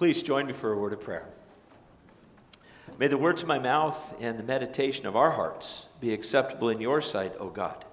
Please 0.00 0.22
join 0.22 0.46
me 0.46 0.54
for 0.54 0.72
a 0.72 0.78
word 0.78 0.94
of 0.94 1.00
prayer. 1.02 1.26
May 2.98 3.08
the 3.08 3.18
words 3.18 3.42
of 3.42 3.48
my 3.48 3.58
mouth 3.58 3.98
and 4.18 4.38
the 4.38 4.42
meditation 4.42 5.06
of 5.06 5.14
our 5.14 5.30
hearts 5.30 5.84
be 6.00 6.14
acceptable 6.14 6.70
in 6.70 6.80
your 6.80 7.02
sight, 7.02 7.34
O 7.38 7.50
God, 7.50 7.84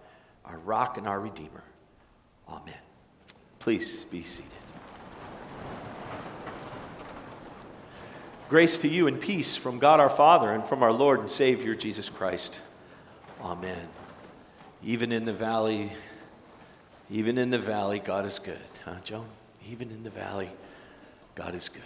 our 0.45 0.57
rock 0.59 0.97
and 0.97 1.05
our 1.05 1.19
redeemer. 1.19 1.65
Amen. 2.47 2.77
Please 3.59 4.05
be 4.05 4.23
seated. 4.23 4.49
Grace 8.47 8.77
to 8.77 8.87
you 8.87 9.07
and 9.07 9.19
peace 9.19 9.57
from 9.57 9.77
God 9.77 9.99
our 9.99 10.09
Father 10.09 10.53
and 10.53 10.63
from 10.63 10.83
our 10.83 10.93
Lord 10.93 11.19
and 11.19 11.29
Savior 11.29 11.75
Jesus 11.75 12.07
Christ. 12.07 12.61
Amen. 13.41 13.85
Even 14.81 15.11
in 15.11 15.25
the 15.25 15.33
valley, 15.33 15.91
even 17.11 17.37
in 17.37 17.49
the 17.49 17.59
valley, 17.59 17.99
God 17.99 18.25
is 18.25 18.39
good. 18.39 18.57
Huh, 18.85 18.95
Joan? 19.03 19.27
Even 19.69 19.91
in 19.91 20.03
the 20.03 20.09
valley, 20.09 20.49
God 21.35 21.53
is 21.53 21.67
good. 21.67 21.83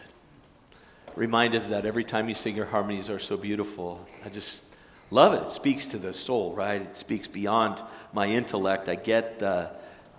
Reminded 1.16 1.70
that 1.70 1.86
every 1.86 2.04
time 2.04 2.30
you 2.30 2.36
sing 2.36 2.56
your 2.56 2.66
harmonies 2.66 3.10
are 3.10 3.20
so 3.20 3.36
beautiful. 3.36 4.06
I 4.26 4.30
just 4.30 4.64
love 5.10 5.34
it. 5.34 5.44
It 5.44 5.50
speaks 5.50 5.88
to 5.88 5.98
the 5.98 6.14
soul, 6.14 6.54
right? 6.54 6.82
It 6.82 6.98
speaks 6.98 7.28
beyond 7.28 7.82
my 8.14 8.28
intellect. 8.28 8.88
I 8.88 8.96
get 8.96 9.40
the 9.40 9.72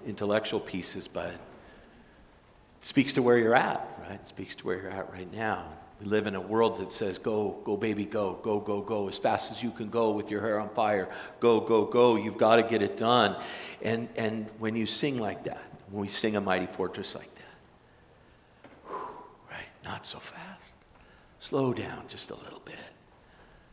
intellectual 0.06 0.60
pieces, 0.60 1.08
but 1.08 1.30
it 1.30 1.40
speaks 2.82 3.14
to 3.14 3.22
where 3.22 3.38
you're 3.38 3.54
at, 3.54 3.88
right? 4.02 4.20
It 4.20 4.26
speaks 4.26 4.54
to 4.56 4.66
where 4.66 4.76
you're 4.76 4.90
at 4.90 5.10
right 5.12 5.32
now. 5.32 5.64
We 5.98 6.06
live 6.06 6.26
in 6.26 6.34
a 6.34 6.40
world 6.40 6.78
that 6.78 6.92
says, 6.92 7.16
go, 7.16 7.56
go, 7.64 7.76
baby, 7.76 8.04
go, 8.04 8.34
go, 8.42 8.60
go, 8.60 8.82
go, 8.82 9.08
as 9.08 9.18
fast 9.18 9.50
as 9.50 9.62
you 9.62 9.70
can 9.70 9.88
go 9.88 10.10
with 10.10 10.30
your 10.30 10.40
hair 10.40 10.60
on 10.60 10.68
fire. 10.70 11.08
Go, 11.40 11.60
go, 11.60 11.84
go. 11.84 12.16
You've 12.16 12.38
got 12.38 12.56
to 12.56 12.64
get 12.64 12.82
it 12.82 12.96
done. 12.96 13.40
And, 13.80 14.08
and 14.16 14.46
when 14.58 14.74
you 14.74 14.84
sing 14.86 15.18
like 15.18 15.44
that, 15.44 15.62
when 15.90 16.02
we 16.02 16.08
sing 16.08 16.36
a 16.36 16.40
mighty 16.40 16.66
fortress 16.66 17.14
like 17.14 17.32
that, 17.36 18.88
whew, 18.88 18.98
right, 19.50 19.68
not 19.84 20.04
so 20.04 20.18
fast. 20.18 20.76
Slow 21.42 21.72
down 21.72 22.04
just 22.06 22.30
a 22.30 22.36
little 22.36 22.62
bit. 22.64 22.76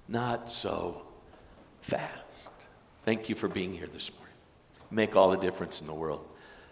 Not 0.07 0.51
so 0.51 1.03
fast. 1.81 2.51
Thank 3.05 3.29
you 3.29 3.35
for 3.35 3.47
being 3.47 3.73
here 3.73 3.85
this 3.85 4.09
morning. 4.11 4.33
Make 4.89 5.15
all 5.15 5.29
the 5.29 5.37
difference 5.37 5.79
in 5.79 5.85
the 5.85 5.93
world. 5.93 6.27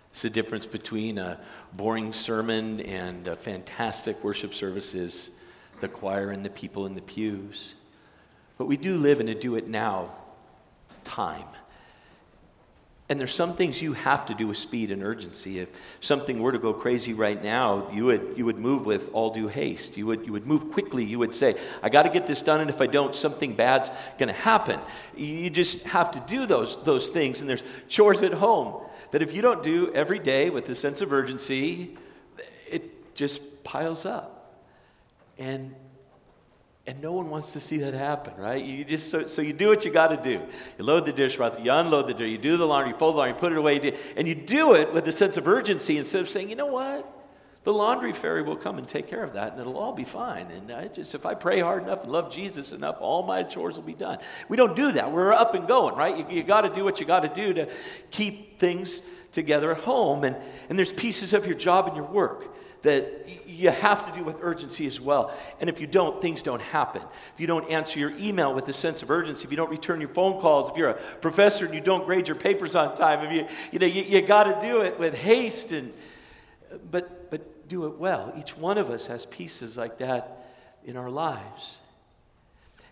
It's 0.09 0.23
the 0.23 0.31
difference 0.31 0.65
between 0.65 1.19
a 1.19 1.39
boring 1.73 2.13
sermon 2.13 2.79
and 2.79 3.27
a 3.27 3.35
fantastic 3.35 4.23
worship 4.23 4.55
services 4.55 5.29
the 5.81 5.87
choir 5.87 6.31
and 6.31 6.43
the 6.43 6.49
people 6.49 6.87
in 6.87 6.95
the 6.95 7.03
pews. 7.03 7.75
But 8.57 8.65
we 8.65 8.75
do 8.75 8.97
live 8.97 9.19
in 9.19 9.27
a 9.27 9.35
do 9.35 9.55
it 9.55 9.67
now 9.67 10.09
time. 11.03 11.45
And 13.09 13.17
there's 13.17 13.33
some 13.33 13.55
things 13.55 13.81
you 13.81 13.93
have 13.93 14.25
to 14.25 14.33
do 14.33 14.47
with 14.47 14.57
speed 14.57 14.91
and 14.91 15.01
urgency. 15.01 15.59
If 15.59 15.69
something 16.01 16.41
were 16.41 16.51
to 16.51 16.59
go 16.59 16.73
crazy 16.73 17.13
right 17.13 17.41
now, 17.41 17.89
you 17.89 18.03
would, 18.05 18.33
you 18.35 18.43
would 18.43 18.57
move 18.57 18.85
with 18.85 19.09
all 19.13 19.33
due 19.33 19.47
haste. 19.47 19.95
You 19.95 20.05
would, 20.07 20.25
you 20.25 20.33
would 20.33 20.45
move 20.45 20.73
quickly. 20.73 21.05
You 21.05 21.19
would 21.19 21.33
say, 21.33 21.55
I 21.81 21.87
got 21.87 22.03
to 22.03 22.09
get 22.09 22.27
this 22.27 22.41
done, 22.41 22.59
and 22.59 22.69
if 22.69 22.81
I 22.81 22.87
don't, 22.87 23.15
something 23.15 23.55
bad's 23.55 23.91
going 24.17 24.27
to 24.27 24.33
happen. 24.33 24.77
You 25.15 25.49
just 25.49 25.83
have 25.83 26.11
to 26.11 26.19
do 26.27 26.45
those, 26.45 26.83
those 26.83 27.07
things. 27.07 27.39
And 27.39 27.49
there's 27.49 27.63
chores 27.87 28.23
at 28.23 28.33
home 28.33 28.83
that 29.11 29.21
if 29.21 29.33
you 29.33 29.41
don't 29.41 29.63
do 29.63 29.93
every 29.93 30.19
day 30.19 30.49
with 30.49 30.67
a 30.67 30.75
sense 30.75 30.99
of 30.99 31.13
urgency, 31.13 31.95
it 32.69 33.15
just 33.15 33.41
piles 33.63 34.05
up. 34.05 34.61
And 35.37 35.73
and 36.87 37.01
no 37.01 37.11
one 37.11 37.29
wants 37.29 37.51
to 37.51 37.59
see 37.59 37.77
that 37.79 37.93
happen, 37.93 38.33
right? 38.37 38.63
You 38.63 38.85
just 38.85 39.09
so, 39.09 39.27
so 39.27 39.41
you 39.41 39.51
do 39.51 39.67
what 39.67 39.83
you 39.83 39.91
got 39.91 40.07
to 40.07 40.17
do. 40.17 40.41
You 40.77 40.85
load 40.85 41.05
the 41.05 41.11
dishwasher, 41.11 41.61
you 41.61 41.71
unload 41.71 42.07
the 42.07 42.13
dish, 42.13 42.29
you 42.29 42.37
do 42.37 42.55
the 42.55 42.65
laundry, 42.65 42.93
you 42.93 42.97
fold 42.97 43.15
the 43.15 43.17
laundry, 43.17 43.33
you 43.33 43.39
put 43.39 43.51
it 43.51 43.57
away, 43.57 43.93
and 44.15 44.25
you 44.25 44.33
do 44.33 44.73
it 44.73 44.93
with 44.93 45.05
a 45.05 45.11
sense 45.11 45.35
of 45.35 45.47
urgency 45.47 45.97
instead 45.97 46.21
of 46.21 46.29
saying, 46.29 46.49
you 46.49 46.55
know 46.55 46.67
what, 46.67 47.05
the 47.65 47.73
laundry 47.73 48.13
fairy 48.13 48.41
will 48.41 48.55
come 48.55 48.77
and 48.77 48.87
take 48.87 49.05
care 49.05 49.21
of 49.21 49.33
that, 49.33 49.51
and 49.51 49.59
it'll 49.59 49.77
all 49.77 49.91
be 49.91 50.05
fine. 50.05 50.49
And 50.49 50.71
I 50.71 50.87
just 50.87 51.13
if 51.13 51.25
I 51.25 51.33
pray 51.33 51.59
hard 51.59 51.83
enough 51.83 52.03
and 52.03 52.11
love 52.11 52.31
Jesus 52.31 52.71
enough, 52.71 52.95
all 53.01 53.23
my 53.23 53.43
chores 53.43 53.75
will 53.75 53.83
be 53.83 53.93
done. 53.93 54.19
We 54.47 54.55
don't 54.55 54.73
do 54.73 54.93
that. 54.93 55.11
We're 55.11 55.33
up 55.33 55.55
and 55.55 55.67
going, 55.67 55.93
right? 55.95 56.17
You, 56.17 56.37
you 56.37 56.43
got 56.43 56.61
to 56.61 56.69
do 56.69 56.85
what 56.85 57.01
you 57.01 57.05
got 57.05 57.19
to 57.19 57.27
do 57.27 57.53
to 57.53 57.69
keep 58.11 58.59
things 58.59 59.01
together 59.33 59.71
at 59.71 59.79
home, 59.79 60.23
and 60.23 60.37
and 60.69 60.79
there's 60.79 60.93
pieces 60.93 61.33
of 61.33 61.45
your 61.45 61.55
job 61.55 61.87
and 61.87 61.97
your 61.97 62.05
work 62.05 62.55
that 62.83 63.27
you 63.47 63.69
have 63.69 64.05
to 64.05 64.17
do 64.17 64.23
with 64.23 64.37
urgency 64.41 64.85
as 64.87 64.99
well. 64.99 65.35
And 65.59 65.69
if 65.69 65.79
you 65.79 65.87
don't, 65.87 66.21
things 66.21 66.43
don't 66.43 66.61
happen. 66.61 67.01
If 67.33 67.39
you 67.39 67.47
don't 67.47 67.69
answer 67.69 67.99
your 67.99 68.15
email 68.17 68.53
with 68.53 68.67
a 68.69 68.73
sense 68.73 69.01
of 69.01 69.09
urgency, 69.09 69.45
if 69.45 69.51
you 69.51 69.57
don't 69.57 69.69
return 69.69 69.99
your 69.99 70.09
phone 70.09 70.39
calls, 70.39 70.69
if 70.69 70.77
you're 70.77 70.89
a 70.89 70.93
professor 70.93 71.65
and 71.65 71.73
you 71.73 71.81
don't 71.81 72.05
grade 72.05 72.27
your 72.27 72.37
papers 72.37 72.75
on 72.75 72.95
time, 72.95 73.25
if 73.25 73.33
you, 73.33 73.47
you 73.71 73.79
know, 73.79 73.87
you, 73.87 74.03
you 74.03 74.21
got 74.21 74.43
to 74.43 74.67
do 74.67 74.81
it 74.81 74.99
with 74.99 75.13
haste 75.13 75.71
and, 75.71 75.91
but, 76.91 77.31
but 77.31 77.67
do 77.67 77.85
it 77.85 77.97
well. 77.97 78.33
Each 78.37 78.55
one 78.55 78.77
of 78.77 78.89
us 78.89 79.07
has 79.07 79.25
pieces 79.25 79.77
like 79.77 79.97
that 79.97 80.45
in 80.85 80.97
our 80.97 81.09
lives. 81.09 81.77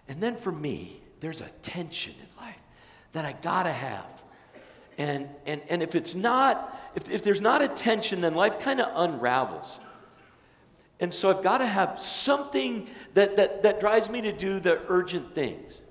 And 0.07 0.21
then 0.21 0.35
for 0.35 0.51
me, 0.51 0.99
there's 1.19 1.41
a 1.41 1.49
tension 1.61 2.13
in 2.13 2.43
life 2.43 2.61
that 3.13 3.25
I 3.25 3.33
got 3.33 3.63
to 3.63 3.71
have. 3.71 4.05
And, 4.97 5.27
and, 5.45 5.61
and 5.69 5.83
if 5.83 5.95
it's 5.95 6.15
not, 6.15 6.79
if, 6.95 7.09
if 7.09 7.23
there's 7.23 7.41
not 7.41 7.61
a 7.61 7.67
tension, 7.67 8.21
then 8.21 8.33
life 8.33 8.59
kind 8.59 8.79
of 8.79 8.89
unravels. 8.95 9.79
And 10.99 11.13
so 11.13 11.29
I've 11.29 11.43
got 11.43 11.57
to 11.57 11.65
have 11.65 12.01
something 12.01 12.87
that, 13.13 13.35
that, 13.35 13.63
that 13.63 13.79
drives 13.79 14.09
me 14.09 14.21
to 14.21 14.31
do 14.31 14.59
the 14.59 14.79
urgent 14.87 15.35
things, 15.35 15.83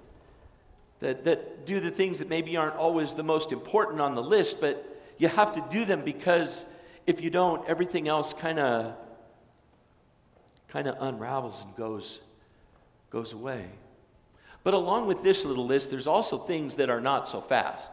that, 1.01 1.25
that 1.25 1.67
do 1.67 1.81
the 1.81 1.91
things 1.91 2.19
that 2.21 2.29
maybe 2.29 2.57
aren't 2.57 2.77
always 2.77 3.15
the 3.15 3.23
most 3.23 3.53
important 3.53 4.01
on 4.01 4.15
the 4.15 4.23
list, 4.23 4.61
but 4.61 4.91
you 5.19 5.29
have 5.29 5.53
to 5.55 5.65
do 5.71 5.85
them 5.85 6.03
because 6.03 6.65
if 7.07 7.21
you 7.21 7.29
don't, 7.29 7.69
everything 7.69 8.09
else 8.09 8.33
kind 8.33 8.59
of 8.59 8.95
kind 10.69 10.89
of 10.89 10.97
unravels 11.01 11.63
and 11.63 11.77
goes 11.77 12.21
goes 13.11 13.33
away. 13.33 13.65
But 14.65 14.75
along 14.75 15.07
with 15.07 15.23
this 15.23 15.45
little 15.45 15.67
list, 15.67 15.91
there's 15.91 16.07
also 16.07 16.39
things 16.39 16.77
that 16.77 16.91
are 16.91 17.01
not 17.01 17.29
so 17.29 17.41
fast. 17.41 17.93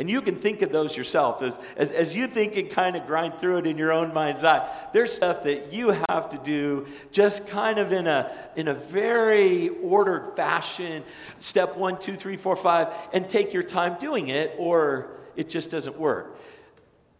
And 0.00 0.08
you 0.08 0.22
can 0.22 0.36
think 0.36 0.62
of 0.62 0.72
those 0.72 0.96
yourself. 0.96 1.42
As, 1.42 1.58
as, 1.76 1.90
as, 1.90 2.16
you 2.16 2.26
think 2.26 2.56
and 2.56 2.70
kind 2.70 2.96
of 2.96 3.06
grind 3.06 3.38
through 3.38 3.58
it 3.58 3.66
in 3.66 3.76
your 3.76 3.92
own 3.92 4.14
mind's 4.14 4.44
eye, 4.44 4.66
there's 4.94 5.12
stuff 5.12 5.44
that 5.44 5.74
you 5.74 5.94
have 6.08 6.30
to 6.30 6.38
do 6.38 6.86
just 7.12 7.46
kind 7.46 7.78
of 7.78 7.92
in 7.92 8.06
a, 8.06 8.32
in 8.56 8.68
a 8.68 8.72
very 8.72 9.68
ordered 9.68 10.34
fashion. 10.36 11.04
Step 11.38 11.76
one, 11.76 11.98
two, 11.98 12.16
three, 12.16 12.38
four, 12.38 12.56
five, 12.56 12.88
and 13.12 13.28
take 13.28 13.52
your 13.52 13.62
time 13.62 13.98
doing 14.00 14.28
it, 14.28 14.54
or 14.56 15.10
it 15.36 15.50
just 15.50 15.70
doesn't 15.70 15.98
work. 15.98 16.34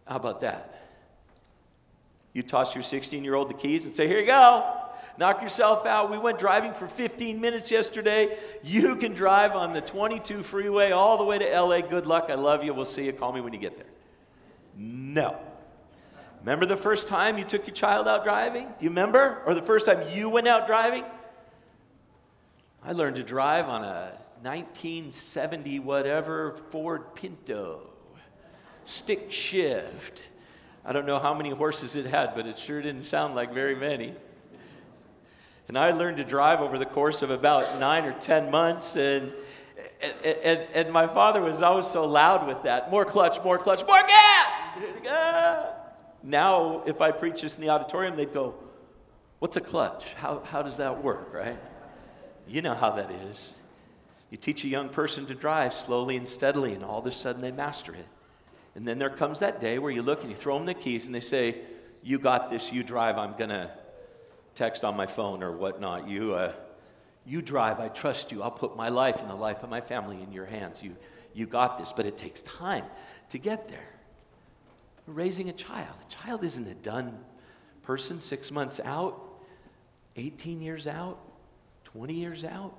How 0.07 0.15
about 0.15 0.41
that? 0.41 0.87
You 2.33 2.41
toss 2.41 2.73
your 2.73 2.83
16 2.83 3.23
year 3.23 3.35
old 3.35 3.51
the 3.51 3.53
keys 3.53 3.85
and 3.85 3.95
say, 3.95 4.07
Here 4.07 4.19
you 4.19 4.25
go. 4.25 4.80
Knock 5.21 5.43
yourself 5.43 5.85
out. 5.85 6.09
We 6.09 6.17
went 6.17 6.39
driving 6.39 6.73
for 6.73 6.87
15 6.87 7.39
minutes 7.39 7.69
yesterday. 7.69 8.39
You 8.63 8.95
can 8.95 9.13
drive 9.13 9.51
on 9.51 9.71
the 9.71 9.79
22 9.79 10.41
freeway 10.41 10.89
all 10.89 11.19
the 11.19 11.23
way 11.23 11.37
to 11.37 11.45
LA. 11.45 11.81
Good 11.81 12.07
luck. 12.07 12.31
I 12.31 12.33
love 12.33 12.63
you. 12.63 12.73
We'll 12.73 12.85
see 12.85 13.05
you. 13.05 13.13
Call 13.13 13.31
me 13.31 13.39
when 13.39 13.53
you 13.53 13.59
get 13.59 13.77
there. 13.77 13.85
No. 14.75 15.37
Remember 16.39 16.65
the 16.65 16.75
first 16.75 17.07
time 17.07 17.37
you 17.37 17.43
took 17.43 17.67
your 17.67 17.75
child 17.75 18.07
out 18.07 18.23
driving? 18.23 18.63
Do 18.63 18.83
you 18.83 18.89
remember? 18.89 19.43
Or 19.45 19.53
the 19.53 19.61
first 19.61 19.85
time 19.85 20.09
you 20.11 20.27
went 20.27 20.47
out 20.47 20.65
driving? 20.65 21.05
I 22.83 22.93
learned 22.93 23.17
to 23.17 23.23
drive 23.23 23.69
on 23.69 23.83
a 23.83 24.17
1970 24.41 25.77
whatever 25.81 26.57
Ford 26.71 27.13
Pinto, 27.13 27.91
stick 28.85 29.31
shift. 29.31 30.23
I 30.83 30.91
don't 30.91 31.05
know 31.05 31.19
how 31.19 31.35
many 31.35 31.51
horses 31.51 31.95
it 31.95 32.07
had, 32.07 32.33
but 32.33 32.47
it 32.47 32.57
sure 32.57 32.81
didn't 32.81 33.03
sound 33.03 33.35
like 33.35 33.53
very 33.53 33.75
many. 33.75 34.15
And 35.71 35.77
I 35.77 35.91
learned 35.91 36.17
to 36.17 36.25
drive 36.25 36.59
over 36.59 36.77
the 36.77 36.85
course 36.85 37.21
of 37.21 37.29
about 37.29 37.79
nine 37.79 38.03
or 38.03 38.11
10 38.11 38.51
months. 38.51 38.97
And, 38.97 39.31
and, 40.21 40.67
and 40.73 40.91
my 40.91 41.07
father 41.07 41.41
was 41.41 41.61
always 41.61 41.87
so 41.87 42.05
loud 42.05 42.45
with 42.45 42.63
that 42.63 42.91
more 42.91 43.05
clutch, 43.05 43.41
more 43.41 43.57
clutch, 43.57 43.87
more 43.87 44.01
gas. 44.05 44.51
Now, 46.23 46.83
if 46.85 46.99
I 46.99 47.11
preach 47.11 47.41
this 47.41 47.55
in 47.55 47.61
the 47.61 47.69
auditorium, 47.69 48.17
they'd 48.17 48.33
go, 48.33 48.53
What's 49.39 49.55
a 49.55 49.61
clutch? 49.61 50.13
How, 50.15 50.41
how 50.43 50.61
does 50.61 50.75
that 50.75 51.01
work, 51.01 51.33
right? 51.33 51.57
You 52.49 52.61
know 52.61 52.75
how 52.75 52.91
that 52.91 53.09
is. 53.09 53.53
You 54.29 54.35
teach 54.35 54.65
a 54.65 54.67
young 54.67 54.89
person 54.89 55.25
to 55.27 55.33
drive 55.33 55.73
slowly 55.73 56.17
and 56.17 56.27
steadily, 56.27 56.73
and 56.73 56.83
all 56.83 56.99
of 56.99 57.05
a 57.05 57.13
sudden 57.13 57.41
they 57.41 57.53
master 57.53 57.93
it. 57.93 58.07
And 58.75 58.85
then 58.85 58.99
there 58.99 59.09
comes 59.09 59.39
that 59.39 59.61
day 59.61 59.79
where 59.79 59.91
you 59.91 60.01
look 60.01 60.23
and 60.23 60.29
you 60.29 60.35
throw 60.35 60.57
them 60.57 60.65
the 60.65 60.73
keys 60.73 61.05
and 61.05 61.15
they 61.15 61.21
say, 61.21 61.61
You 62.03 62.19
got 62.19 62.51
this, 62.51 62.73
you 62.73 62.83
drive, 62.83 63.17
I'm 63.17 63.37
going 63.37 63.51
to 63.51 63.71
text 64.55 64.83
on 64.83 64.95
my 64.95 65.05
phone 65.05 65.43
or 65.43 65.51
whatnot. 65.51 66.07
You, 66.07 66.35
uh, 66.35 66.53
you 67.25 67.41
drive. 67.41 67.79
I 67.79 67.87
trust 67.89 68.31
you. 68.31 68.43
I'll 68.43 68.51
put 68.51 68.75
my 68.75 68.89
life 68.89 69.21
and 69.21 69.29
the 69.29 69.35
life 69.35 69.63
of 69.63 69.69
my 69.69 69.81
family 69.81 70.21
in 70.21 70.31
your 70.31 70.45
hands. 70.45 70.81
You, 70.81 70.95
you 71.33 71.45
got 71.45 71.77
this. 71.77 71.93
But 71.93 72.05
it 72.05 72.17
takes 72.17 72.41
time 72.41 72.85
to 73.29 73.37
get 73.37 73.67
there. 73.67 73.87
raising 75.07 75.49
a 75.49 75.53
child. 75.53 75.95
A 76.01 76.09
child 76.09 76.43
isn't 76.43 76.67
a 76.67 76.75
done 76.75 77.17
person 77.83 78.19
six 78.19 78.51
months 78.51 78.79
out, 78.83 79.19
18 80.15 80.61
years 80.61 80.87
out, 80.87 81.19
20 81.85 82.13
years 82.13 82.45
out. 82.45 82.73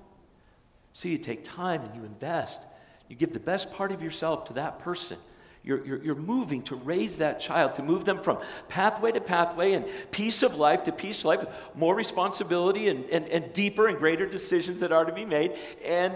So 0.95 1.09
you 1.09 1.19
take 1.19 1.43
time 1.43 1.83
and 1.83 1.95
you 1.95 2.05
invest. 2.05 2.63
You 3.09 3.17
give 3.17 3.33
the 3.33 3.41
best 3.41 3.73
part 3.73 3.93
of 3.93 4.03
yourself 4.03 4.47
to 4.47 4.55
that 4.55 4.79
person. 4.79 5.19
You're, 5.65 5.85
you're, 5.87 6.03
you're, 6.03 6.15
moving 6.17 6.63
to 6.65 6.75
raise 6.75 7.19
that 7.19 7.39
child, 7.39 7.77
to 7.77 7.85
move 7.85 8.05
them 8.05 8.21
from 8.21 8.39
pathway 8.69 9.13
to 9.13 9.21
pathway 9.21 9.75
and 9.75 9.87
piece 10.11 10.43
of 10.43 10.57
life 10.57 10.83
to 10.85 10.93
piece 10.93 11.21
of 11.21 11.27
life 11.27 11.41
with 11.41 11.51
more 11.77 11.95
responsibility 11.95 12.89
and, 12.89 13.05
and, 13.11 13.29
and 13.29 13.53
deeper 13.53 13.87
and 13.87 13.99
greater 13.99 14.27
decisions 14.27 14.81
that 14.81 14.91
are 14.91 15.05
to 15.05 15.13
be 15.13 15.25
made. 15.25 15.57
And, 15.85 16.15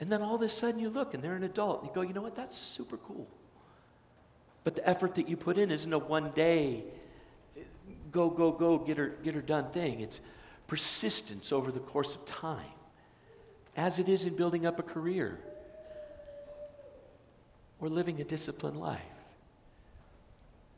and 0.00 0.12
then 0.12 0.20
all 0.20 0.34
of 0.34 0.42
a 0.42 0.50
sudden 0.50 0.80
you 0.80 0.90
look 0.90 1.14
and 1.14 1.22
they're 1.22 1.34
an 1.34 1.44
adult. 1.44 1.80
And 1.80 1.88
you 1.88 1.94
go, 1.94 2.02
you 2.02 2.12
know 2.12 2.20
what? 2.20 2.36
That's 2.36 2.58
super 2.58 2.98
cool. 2.98 3.26
But 4.64 4.76
the 4.76 4.86
effort 4.86 5.14
that 5.14 5.26
you 5.26 5.38
put 5.38 5.56
in 5.56 5.70
isn't 5.70 5.92
a 5.92 5.98
one 5.98 6.30
day, 6.32 6.84
go, 8.12 8.28
go, 8.28 8.52
go, 8.52 8.76
get 8.76 8.98
her, 8.98 9.14
get 9.22 9.34
her 9.34 9.42
done 9.42 9.70
thing. 9.70 10.00
It's 10.00 10.20
persistence 10.66 11.52
over 11.52 11.72
the 11.72 11.80
course 11.80 12.14
of 12.14 12.26
time, 12.26 12.60
as 13.78 13.98
it 13.98 14.10
is 14.10 14.24
in 14.24 14.36
building 14.36 14.66
up 14.66 14.78
a 14.78 14.82
career 14.82 15.38
or 17.84 17.90
living 17.90 18.18
a 18.18 18.24
disciplined 18.24 18.80
life. 18.80 19.02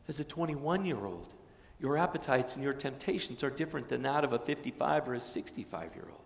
As 0.09 0.19
a 0.19 0.25
21 0.25 0.85
year 0.85 1.05
old, 1.05 1.33
your 1.79 1.97
appetites 1.97 2.57
and 2.57 2.65
your 2.65 2.73
temptations 2.73 3.45
are 3.45 3.51
different 3.51 3.89
than 3.89 4.03
that 4.03 4.25
of 4.25 4.33
a 4.33 4.41
55 4.41 5.09
or 5.09 5.15
a 5.15 5.21
65 5.21 5.95
year 5.95 6.05
old. 6.11 6.21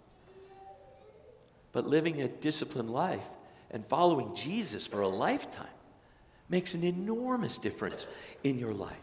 But 1.72 1.86
living 1.86 2.22
a 2.22 2.28
disciplined 2.28 2.88
life 2.88 3.26
and 3.70 3.84
following 3.88 4.34
Jesus 4.34 4.86
for 4.86 5.02
a 5.02 5.08
lifetime 5.08 5.66
makes 6.48 6.72
an 6.72 6.82
enormous 6.82 7.58
difference 7.58 8.06
in 8.42 8.58
your 8.58 8.72
life. 8.72 8.96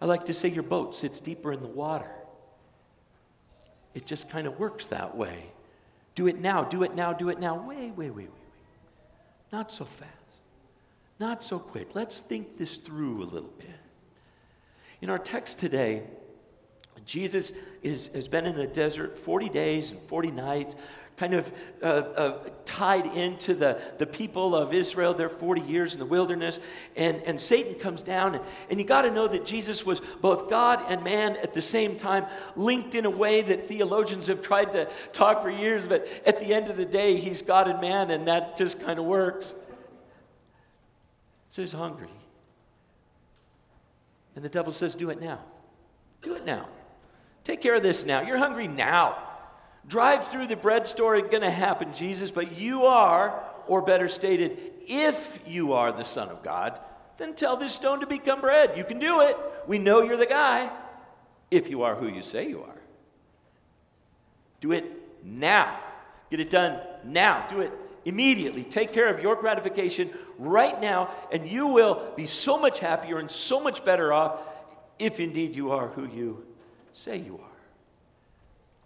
I 0.00 0.06
like 0.06 0.24
to 0.26 0.34
say 0.34 0.48
your 0.48 0.62
boat 0.62 0.94
sits 0.94 1.20
deeper 1.20 1.52
in 1.52 1.60
the 1.60 1.68
water. 1.68 2.10
It 3.92 4.06
just 4.06 4.30
kind 4.30 4.46
of 4.46 4.58
works 4.58 4.86
that 4.86 5.14
way. 5.14 5.50
Do 6.14 6.26
it 6.26 6.40
now, 6.40 6.64
do 6.64 6.84
it 6.84 6.94
now, 6.94 7.12
do 7.12 7.28
it 7.28 7.38
now. 7.38 7.54
Wait, 7.54 7.76
wait, 7.76 7.90
wait, 7.90 8.10
wait, 8.10 8.14
wait. 8.14 8.30
Not 9.52 9.70
so 9.70 9.84
fast. 9.84 10.17
Not 11.20 11.42
so 11.42 11.58
quick. 11.58 11.94
Let's 11.94 12.20
think 12.20 12.56
this 12.56 12.76
through 12.76 13.22
a 13.22 13.24
little 13.24 13.52
bit. 13.58 13.68
In 15.00 15.10
our 15.10 15.18
text 15.18 15.58
today, 15.58 16.04
Jesus 17.04 17.52
is, 17.82 18.08
has 18.08 18.28
been 18.28 18.46
in 18.46 18.56
the 18.56 18.66
desert 18.66 19.18
40 19.18 19.48
days 19.48 19.90
and 19.90 20.00
40 20.02 20.30
nights, 20.30 20.76
kind 21.16 21.34
of 21.34 21.50
uh, 21.82 21.86
uh, 21.86 22.48
tied 22.64 23.06
into 23.16 23.54
the, 23.54 23.80
the 23.98 24.06
people 24.06 24.54
of 24.54 24.72
Israel, 24.72 25.14
their 25.14 25.28
40 25.28 25.62
years 25.62 25.92
in 25.92 25.98
the 25.98 26.06
wilderness. 26.06 26.60
And, 26.96 27.20
and 27.22 27.40
Satan 27.40 27.74
comes 27.74 28.02
down. 28.04 28.36
And, 28.36 28.44
and 28.70 28.78
you 28.78 28.84
got 28.84 29.02
to 29.02 29.10
know 29.10 29.26
that 29.26 29.44
Jesus 29.44 29.84
was 29.84 30.00
both 30.20 30.48
God 30.48 30.84
and 30.88 31.02
man 31.02 31.36
at 31.38 31.54
the 31.54 31.62
same 31.62 31.96
time, 31.96 32.26
linked 32.54 32.94
in 32.94 33.06
a 33.06 33.10
way 33.10 33.42
that 33.42 33.66
theologians 33.66 34.28
have 34.28 34.42
tried 34.42 34.72
to 34.74 34.88
talk 35.12 35.42
for 35.42 35.50
years. 35.50 35.86
But 35.86 36.06
at 36.24 36.38
the 36.38 36.54
end 36.54 36.68
of 36.68 36.76
the 36.76 36.86
day, 36.86 37.16
he's 37.16 37.42
God 37.42 37.66
and 37.66 37.80
man, 37.80 38.12
and 38.12 38.28
that 38.28 38.56
just 38.56 38.78
kind 38.80 39.00
of 39.00 39.04
works. 39.04 39.54
So 41.58 41.62
he's 41.62 41.72
hungry. 41.72 42.06
And 44.36 44.44
the 44.44 44.48
devil 44.48 44.72
says, 44.72 44.94
Do 44.94 45.10
it 45.10 45.20
now. 45.20 45.40
Do 46.22 46.36
it 46.36 46.46
now. 46.46 46.68
Take 47.42 47.60
care 47.60 47.74
of 47.74 47.82
this 47.82 48.04
now. 48.04 48.22
You're 48.22 48.38
hungry 48.38 48.68
now. 48.68 49.18
Drive 49.88 50.28
through 50.28 50.46
the 50.46 50.54
bread 50.54 50.86
store, 50.86 51.16
it's 51.16 51.30
going 51.30 51.42
to 51.42 51.50
happen, 51.50 51.92
Jesus, 51.92 52.30
but 52.30 52.56
you 52.56 52.86
are, 52.86 53.42
or 53.66 53.82
better 53.82 54.06
stated, 54.06 54.56
if 54.86 55.40
you 55.48 55.72
are 55.72 55.90
the 55.90 56.04
Son 56.04 56.28
of 56.28 56.44
God, 56.44 56.78
then 57.16 57.34
tell 57.34 57.56
this 57.56 57.74
stone 57.74 57.98
to 58.02 58.06
become 58.06 58.40
bread. 58.40 58.78
You 58.78 58.84
can 58.84 59.00
do 59.00 59.22
it. 59.22 59.36
We 59.66 59.80
know 59.80 60.02
you're 60.02 60.16
the 60.16 60.26
guy, 60.26 60.70
if 61.50 61.68
you 61.68 61.82
are 61.82 61.96
who 61.96 62.06
you 62.06 62.22
say 62.22 62.48
you 62.48 62.62
are. 62.62 62.80
Do 64.60 64.70
it 64.70 64.84
now. 65.24 65.76
Get 66.30 66.38
it 66.38 66.50
done 66.50 66.78
now. 67.02 67.48
Do 67.48 67.62
it 67.62 67.72
immediately. 68.08 68.64
Take 68.64 68.92
care 68.92 69.14
of 69.14 69.22
your 69.22 69.36
gratification 69.36 70.10
right 70.38 70.80
now, 70.80 71.14
and 71.30 71.46
you 71.46 71.66
will 71.66 72.12
be 72.16 72.26
so 72.26 72.58
much 72.58 72.78
happier 72.78 73.18
and 73.18 73.30
so 73.30 73.60
much 73.60 73.84
better 73.84 74.12
off 74.12 74.40
if 74.98 75.20
indeed 75.20 75.54
you 75.54 75.70
are 75.70 75.88
who 75.88 76.06
you 76.06 76.46
say 76.94 77.18
you 77.18 77.34
are. 77.34 77.44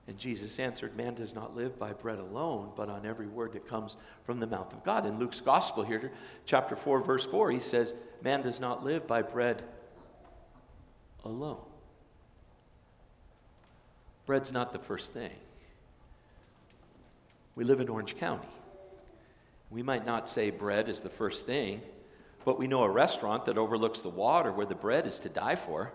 And 0.09 0.19
Jesus 0.19 0.59
answered, 0.59 0.97
Man 0.97 1.15
does 1.15 1.35
not 1.35 1.55
live 1.55 1.79
by 1.79 1.93
bread 1.93 2.19
alone, 2.19 2.73
but 2.77 2.89
on 2.89 3.07
every 3.07 3.29
word 3.29 3.53
that 3.53 3.69
comes 3.69 3.97
from 4.25 4.41
the 4.41 4.47
mouth 4.49 4.73
of 4.73 4.83
God. 4.83 5.07
In 5.07 5.21
Luke's 5.21 5.41
gospel 5.41 5.85
here, 5.85 6.11
chapter 6.45 6.75
4, 6.75 7.03
verse 7.03 7.25
4, 7.25 7.53
he 7.53 7.61
says, 7.61 7.95
Man 8.23 8.43
does 8.43 8.59
not 8.59 8.85
live 8.85 9.07
by 9.07 9.23
bread 9.23 9.63
alone. 11.25 11.61
Bread's 14.27 14.51
not 14.51 14.73
the 14.73 14.81
first 14.81 15.13
thing. 15.13 15.31
We 17.55 17.63
live 17.63 17.81
in 17.81 17.89
Orange 17.89 18.17
County. 18.17 18.49
We 19.73 19.83
might 19.83 20.05
not 20.05 20.29
say 20.29 20.51
bread 20.51 20.91
is 20.91 21.01
the 21.01 21.09
first 21.09 21.47
thing, 21.47 21.81
but 22.45 22.59
we 22.59 22.67
know 22.67 22.83
a 22.83 22.91
restaurant 22.91 23.47
that 23.47 23.57
overlooks 23.57 24.03
the 24.03 24.11
water 24.11 24.53
where 24.53 24.67
the 24.67 24.75
bread 24.75 25.07
is 25.07 25.19
to 25.21 25.31
die 25.31 25.57
for. 25.57 25.93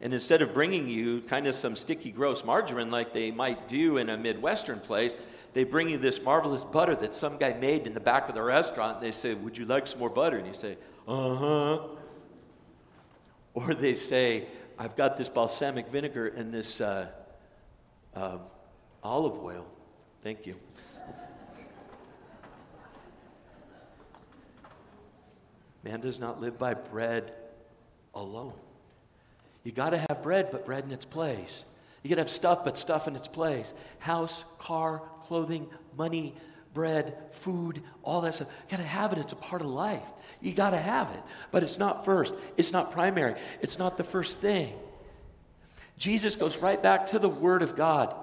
And 0.00 0.14
instead 0.14 0.40
of 0.40 0.54
bringing 0.54 0.88
you 0.88 1.20
kind 1.20 1.46
of 1.46 1.54
some 1.54 1.76
sticky, 1.76 2.10
gross 2.10 2.44
margarine 2.44 2.90
like 2.90 3.12
they 3.12 3.30
might 3.30 3.68
do 3.68 3.98
in 3.98 4.08
a 4.08 4.16
Midwestern 4.16 4.80
place, 4.80 5.16
they 5.52 5.64
bring 5.64 5.90
you 5.90 5.98
this 5.98 6.20
marvelous 6.22 6.64
butter 6.64 6.94
that 6.96 7.12
some 7.12 7.36
guy 7.36 7.52
made 7.52 7.86
in 7.86 7.92
the 7.92 8.00
back 8.00 8.28
of 8.30 8.34
the 8.34 8.42
restaurant. 8.42 8.96
And 8.96 9.06
they 9.06 9.12
say, 9.12 9.34
Would 9.34 9.58
you 9.58 9.66
like 9.66 9.86
some 9.86 10.00
more 10.00 10.10
butter? 10.10 10.38
And 10.38 10.46
you 10.46 10.54
say, 10.54 10.78
Uh 11.06 11.36
huh. 11.36 11.82
Or 13.52 13.74
they 13.74 13.94
say, 13.94 14.46
I've 14.78 14.96
got 14.96 15.16
this 15.18 15.28
balsamic 15.28 15.88
vinegar 15.88 16.28
and 16.28 16.52
this 16.52 16.80
uh, 16.80 17.08
uh, 18.16 18.38
olive 19.02 19.44
oil. 19.44 19.66
Thank 20.22 20.46
you. 20.46 20.56
Man 25.84 26.00
does 26.00 26.18
not 26.18 26.40
live 26.40 26.58
by 26.58 26.74
bread 26.74 27.32
alone. 28.14 28.54
You 29.64 29.72
got 29.72 29.90
to 29.90 29.98
have 29.98 30.22
bread, 30.22 30.48
but 30.50 30.64
bread 30.64 30.84
in 30.84 30.90
its 30.90 31.04
place. 31.04 31.64
You 32.02 32.08
got 32.08 32.16
to 32.16 32.22
have 32.22 32.30
stuff, 32.30 32.64
but 32.64 32.76
stuff 32.76 33.06
in 33.06 33.16
its 33.16 33.28
place. 33.28 33.74
House, 33.98 34.44
car, 34.58 35.02
clothing, 35.22 35.68
money, 35.96 36.34
bread, 36.72 37.16
food, 37.32 37.82
all 38.02 38.22
that 38.22 38.34
stuff. 38.34 38.48
You 38.66 38.76
got 38.76 38.82
to 38.82 38.88
have 38.88 39.12
it. 39.12 39.18
It's 39.18 39.32
a 39.32 39.36
part 39.36 39.62
of 39.62 39.68
life. 39.68 40.02
You 40.40 40.52
got 40.52 40.70
to 40.70 40.78
have 40.78 41.10
it. 41.10 41.22
But 41.50 41.62
it's 41.62 41.78
not 41.78 42.04
first, 42.04 42.34
it's 42.56 42.72
not 42.72 42.92
primary, 42.92 43.36
it's 43.60 43.78
not 43.78 43.96
the 43.96 44.04
first 44.04 44.40
thing. 44.40 44.74
Jesus 45.96 46.34
goes 46.34 46.56
right 46.58 46.82
back 46.82 47.08
to 47.08 47.18
the 47.18 47.28
Word 47.28 47.62
of 47.62 47.76
God. 47.76 48.14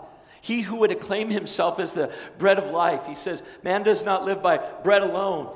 He 0.42 0.62
who 0.62 0.78
would 0.78 0.92
acclaim 0.92 1.30
himself 1.30 1.80
as 1.80 1.94
the 1.94 2.12
bread 2.38 2.58
of 2.58 2.72
life, 2.72 3.06
he 3.06 3.16
says, 3.16 3.42
Man 3.64 3.84
does 3.84 4.04
not 4.04 4.26
live 4.26 4.42
by 4.42 4.58
bread 4.58 5.04
alone, 5.04 5.56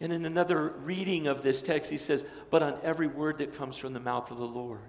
and 0.00 0.12
in 0.12 0.24
another 0.24 0.68
reading 0.84 1.26
of 1.26 1.42
this 1.42 1.60
text, 1.60 1.90
he 1.90 1.96
says, 1.96 2.24
But 2.50 2.62
on 2.62 2.78
every 2.82 3.08
word 3.08 3.38
that 3.38 3.56
comes 3.56 3.76
from 3.76 3.92
the 3.92 4.00
mouth 4.00 4.30
of 4.30 4.38
the 4.38 4.46
Lord. 4.46 4.80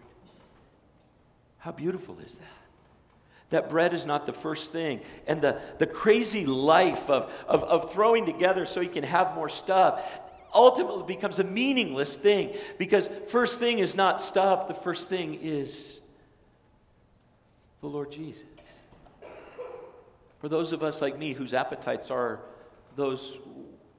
How 1.57 1.71
beautiful 1.71 2.19
is 2.19 2.35
that? 2.38 2.45
That 3.49 3.69
bread 3.69 3.94
is 3.94 4.06
not 4.06 4.28
the 4.28 4.33
first 4.33 4.71
thing. 4.71 5.01
And 5.25 5.42
the, 5.42 5.59
the 5.80 5.87
crazy 5.87 6.45
life 6.45 7.09
of, 7.09 7.31
of, 7.47 7.63
of 7.63 7.92
throwing 7.92 8.25
together 8.25 8.66
so 8.66 8.81
you 8.81 8.89
can 8.89 9.04
have 9.04 9.33
more 9.33 9.49
stuff 9.49 10.01
ultimately 10.54 11.04
becomes 11.04 11.39
a 11.39 11.44
meaningless 11.44 12.18
thing 12.18 12.56
because 12.78 13.09
first 13.28 13.59
thing 13.59 13.80
is 13.80 13.95
not 13.95 14.19
stuff, 14.21 14.68
the 14.68 14.73
first 14.73 15.09
thing 15.09 15.39
is 15.42 16.01
the 17.81 17.87
Lord 17.87 18.11
Jesus. 18.11 18.45
For 20.39 20.49
those 20.49 20.71
of 20.71 20.83
us 20.83 21.01
like 21.01 21.18
me 21.18 21.33
whose 21.33 21.54
appetites 21.54 22.09
are 22.09 22.39
those 22.95 23.37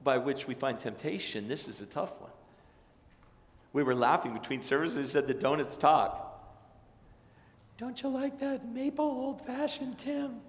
by 0.03 0.17
which 0.17 0.47
we 0.47 0.53
find 0.53 0.79
temptation, 0.79 1.47
this 1.47 1.67
is 1.67 1.81
a 1.81 1.85
tough 1.85 2.19
one. 2.19 2.31
We 3.73 3.83
were 3.83 3.95
laughing 3.95 4.33
between 4.33 4.61
services 4.61 4.97
and 4.97 5.07
said 5.07 5.27
the 5.27 5.33
donuts 5.33 5.77
talk. 5.77 6.27
Don't 7.77 8.01
you 8.01 8.09
like 8.09 8.39
that 8.39 8.67
maple 8.67 9.05
old 9.05 9.45
fashioned, 9.45 9.97
Tim? 9.97 10.41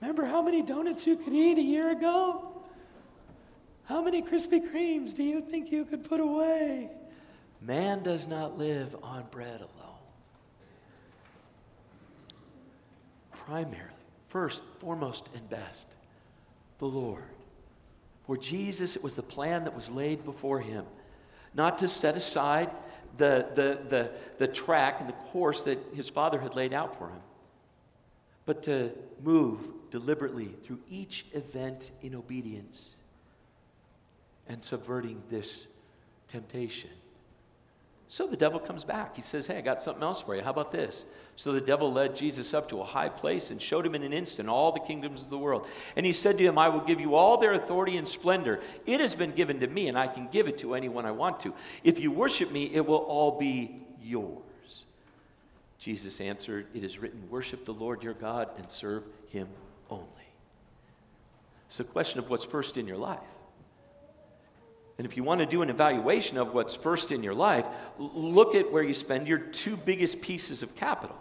Remember 0.00 0.24
how 0.24 0.42
many 0.42 0.62
donuts 0.62 1.06
you 1.06 1.16
could 1.16 1.32
eat 1.32 1.58
a 1.58 1.62
year 1.62 1.90
ago? 1.90 2.62
How 3.84 4.02
many 4.02 4.22
Krispy 4.22 4.60
Kremes 4.60 5.14
do 5.14 5.22
you 5.22 5.40
think 5.40 5.70
you 5.70 5.84
could 5.84 6.04
put 6.04 6.20
away? 6.20 6.90
Man 7.60 8.02
does 8.02 8.26
not 8.26 8.58
live 8.58 8.94
on 9.02 9.24
bread 9.30 9.60
alone. 9.60 9.98
Primarily, 13.32 13.92
first, 14.28 14.62
foremost, 14.80 15.28
and 15.34 15.48
best, 15.48 15.88
the 16.78 16.86
Lord. 16.86 17.24
For 18.26 18.36
Jesus, 18.36 18.96
it 18.96 19.02
was 19.02 19.14
the 19.14 19.22
plan 19.22 19.64
that 19.64 19.74
was 19.74 19.88
laid 19.88 20.24
before 20.24 20.60
him, 20.60 20.84
not 21.54 21.78
to 21.78 21.88
set 21.88 22.16
aside 22.16 22.70
the, 23.16 23.46
the, 23.54 23.78
the, 23.88 24.10
the 24.38 24.48
track 24.48 24.96
and 25.00 25.08
the 25.08 25.14
course 25.14 25.62
that 25.62 25.78
his 25.94 26.08
father 26.08 26.40
had 26.40 26.54
laid 26.54 26.72
out 26.72 26.98
for 26.98 27.08
him, 27.08 27.20
but 28.44 28.64
to 28.64 28.90
move 29.22 29.60
deliberately 29.90 30.54
through 30.64 30.80
each 30.90 31.26
event 31.32 31.92
in 32.02 32.14
obedience 32.14 32.96
and 34.48 34.62
subverting 34.62 35.22
this 35.30 35.66
temptation. 36.28 36.90
So 38.08 38.26
the 38.26 38.36
devil 38.36 38.60
comes 38.60 38.84
back. 38.84 39.16
He 39.16 39.22
says, 39.22 39.46
Hey, 39.46 39.58
I 39.58 39.60
got 39.60 39.82
something 39.82 40.02
else 40.02 40.22
for 40.22 40.36
you. 40.36 40.42
How 40.42 40.50
about 40.50 40.70
this? 40.70 41.04
So 41.34 41.52
the 41.52 41.60
devil 41.60 41.92
led 41.92 42.14
Jesus 42.14 42.54
up 42.54 42.68
to 42.68 42.80
a 42.80 42.84
high 42.84 43.08
place 43.08 43.50
and 43.50 43.60
showed 43.60 43.84
him 43.84 43.94
in 43.94 44.02
an 44.02 44.12
instant 44.12 44.48
all 44.48 44.72
the 44.72 44.80
kingdoms 44.80 45.22
of 45.22 45.30
the 45.30 45.38
world. 45.38 45.66
And 45.96 46.06
he 46.06 46.12
said 46.12 46.38
to 46.38 46.44
him, 46.44 46.56
I 46.56 46.68
will 46.68 46.80
give 46.80 47.00
you 47.00 47.14
all 47.14 47.36
their 47.36 47.52
authority 47.52 47.96
and 47.96 48.08
splendor. 48.08 48.60
It 48.86 49.00
has 49.00 49.14
been 49.14 49.32
given 49.32 49.60
to 49.60 49.66
me, 49.66 49.88
and 49.88 49.98
I 49.98 50.06
can 50.06 50.28
give 50.28 50.46
it 50.48 50.58
to 50.58 50.74
anyone 50.74 51.04
I 51.04 51.10
want 51.10 51.40
to. 51.40 51.52
If 51.82 51.98
you 51.98 52.10
worship 52.10 52.52
me, 52.52 52.70
it 52.72 52.86
will 52.86 52.96
all 52.96 53.38
be 53.38 53.82
yours. 54.00 54.84
Jesus 55.78 56.20
answered, 56.20 56.68
It 56.74 56.84
is 56.84 56.98
written, 56.98 57.28
Worship 57.28 57.64
the 57.64 57.74
Lord 57.74 58.02
your 58.02 58.14
God 58.14 58.50
and 58.56 58.70
serve 58.70 59.02
him 59.28 59.48
only. 59.90 60.06
It's 61.68 61.80
a 61.80 61.84
question 61.84 62.20
of 62.20 62.30
what's 62.30 62.44
first 62.44 62.76
in 62.76 62.86
your 62.86 62.96
life. 62.96 63.20
And 64.98 65.06
if 65.06 65.16
you 65.16 65.24
want 65.24 65.40
to 65.40 65.46
do 65.46 65.62
an 65.62 65.68
evaluation 65.68 66.38
of 66.38 66.54
what's 66.54 66.74
first 66.74 67.12
in 67.12 67.22
your 67.22 67.34
life, 67.34 67.66
look 67.98 68.54
at 68.54 68.72
where 68.72 68.82
you 68.82 68.94
spend 68.94 69.28
your 69.28 69.38
two 69.38 69.76
biggest 69.76 70.20
pieces 70.20 70.62
of 70.62 70.74
capital. 70.74 71.16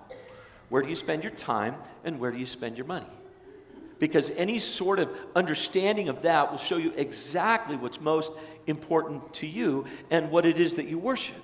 Where 0.70 0.82
do 0.82 0.90
you 0.90 0.96
spend 0.96 1.24
your 1.24 1.32
time 1.32 1.76
and 2.04 2.20
where 2.20 2.32
do 2.32 2.38
you 2.38 2.46
spend 2.46 2.78
your 2.78 2.88
money? 2.88 3.06
Because 4.00 4.32
any 4.32 4.60
sort 4.60 5.00
of 5.00 5.10
understanding 5.36 6.10
of 6.10 6.22
that 6.24 6.52
will 6.52 6.58
show 6.58 6.78
you 6.78 6.94
exactly 6.96 7.76
what's 7.76 8.00
most 8.00 8.32
important 8.68 9.34
to 9.36 9.48
you 9.48 9.86
and 10.10 10.32
what 10.32 10.46
it 10.46 10.58
is 10.58 10.76
that 10.76 10.88
you 10.88 10.98
worship. 10.98 11.36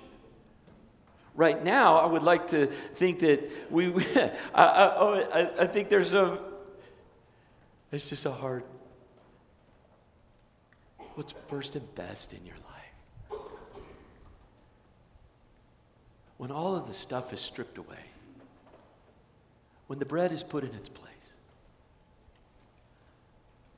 Right 1.34 1.62
now, 1.62 1.96
I 1.96 2.06
would 2.06 2.22
like 2.22 2.48
to 2.48 2.66
think 2.66 3.20
that 3.20 3.50
we, 3.70 3.86
I, 4.54 4.92
oh, 4.96 5.28
I, 5.32 5.62
I 5.62 5.66
think 5.66 5.88
there's 5.88 6.12
a, 6.12 6.38
it's 7.90 8.08
just 8.08 8.26
a 8.26 8.32
hard 8.32 8.64
what's 11.14 11.34
first 11.48 11.76
and 11.76 11.94
best 11.94 12.32
in 12.32 12.44
your 12.46 12.56
life. 12.56 13.40
When 16.38 16.50
all 16.50 16.74
of 16.74 16.86
the 16.86 16.92
stuff 16.92 17.32
is 17.32 17.40
stripped 17.40 17.78
away, 17.78 18.04
when 19.86 19.98
the 19.98 20.04
bread 20.04 20.32
is 20.32 20.42
put 20.42 20.64
in 20.64 20.74
its 20.74 20.88
place, 20.88 21.08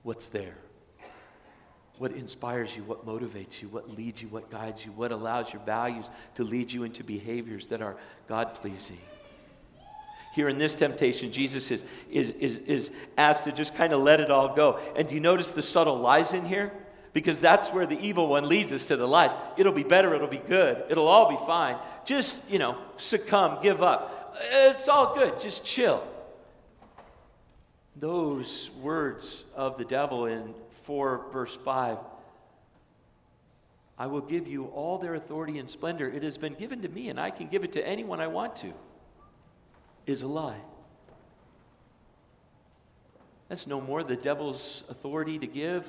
what's 0.02 0.28
there? 0.28 0.54
What 1.98 2.12
inspires 2.12 2.76
you, 2.76 2.82
what 2.84 3.06
motivates 3.06 3.62
you, 3.62 3.68
what 3.68 3.90
leads 3.90 4.20
you, 4.20 4.28
what 4.28 4.50
guides 4.50 4.84
you, 4.84 4.92
what 4.92 5.12
allows 5.12 5.52
your 5.52 5.62
values 5.62 6.10
to 6.36 6.44
lead 6.44 6.72
you 6.72 6.84
into 6.84 7.04
behaviors 7.04 7.68
that 7.68 7.82
are 7.82 7.96
God 8.28 8.54
pleasing. 8.54 8.98
Here 10.34 10.48
in 10.48 10.58
this 10.58 10.74
temptation, 10.74 11.30
Jesus 11.30 11.70
is, 11.70 11.84
is, 12.10 12.32
is, 12.32 12.58
is 12.58 12.90
asked 13.16 13.44
to 13.44 13.52
just 13.52 13.76
kind 13.76 13.92
of 13.92 14.00
let 14.00 14.20
it 14.20 14.30
all 14.30 14.54
go. 14.54 14.80
And 14.96 15.08
do 15.08 15.14
you 15.14 15.20
notice 15.20 15.50
the 15.50 15.62
subtle 15.62 15.98
lies 15.98 16.34
in 16.34 16.44
here? 16.44 16.72
Because 17.14 17.40
that's 17.40 17.70
where 17.70 17.86
the 17.86 17.98
evil 18.06 18.28
one 18.28 18.46
leads 18.46 18.72
us 18.72 18.88
to 18.88 18.96
the 18.96 19.08
lies. 19.08 19.30
It'll 19.56 19.72
be 19.72 19.84
better, 19.84 20.14
it'll 20.14 20.26
be 20.26 20.36
good, 20.36 20.84
it'll 20.90 21.08
all 21.08 21.30
be 21.30 21.38
fine. 21.46 21.76
Just, 22.04 22.38
you 22.50 22.58
know, 22.58 22.76
succumb, 22.98 23.62
give 23.62 23.82
up. 23.82 24.36
It's 24.52 24.88
all 24.88 25.14
good, 25.14 25.40
just 25.40 25.64
chill. 25.64 26.06
Those 27.96 28.68
words 28.82 29.44
of 29.54 29.78
the 29.78 29.84
devil 29.84 30.26
in 30.26 30.52
4 30.82 31.26
verse 31.32 31.56
5 31.64 31.98
I 33.96 34.06
will 34.08 34.20
give 34.20 34.48
you 34.48 34.64
all 34.66 34.98
their 34.98 35.14
authority 35.14 35.60
and 35.60 35.70
splendor. 35.70 36.08
It 36.08 36.24
has 36.24 36.36
been 36.36 36.54
given 36.54 36.82
to 36.82 36.88
me, 36.88 37.10
and 37.10 37.20
I 37.20 37.30
can 37.30 37.46
give 37.46 37.62
it 37.62 37.74
to 37.74 37.86
anyone 37.86 38.20
I 38.20 38.26
want 38.26 38.56
to, 38.56 38.72
is 40.04 40.22
a 40.22 40.26
lie. 40.26 40.60
That's 43.48 43.68
no 43.68 43.80
more 43.80 44.02
the 44.02 44.16
devil's 44.16 44.82
authority 44.88 45.38
to 45.38 45.46
give 45.46 45.88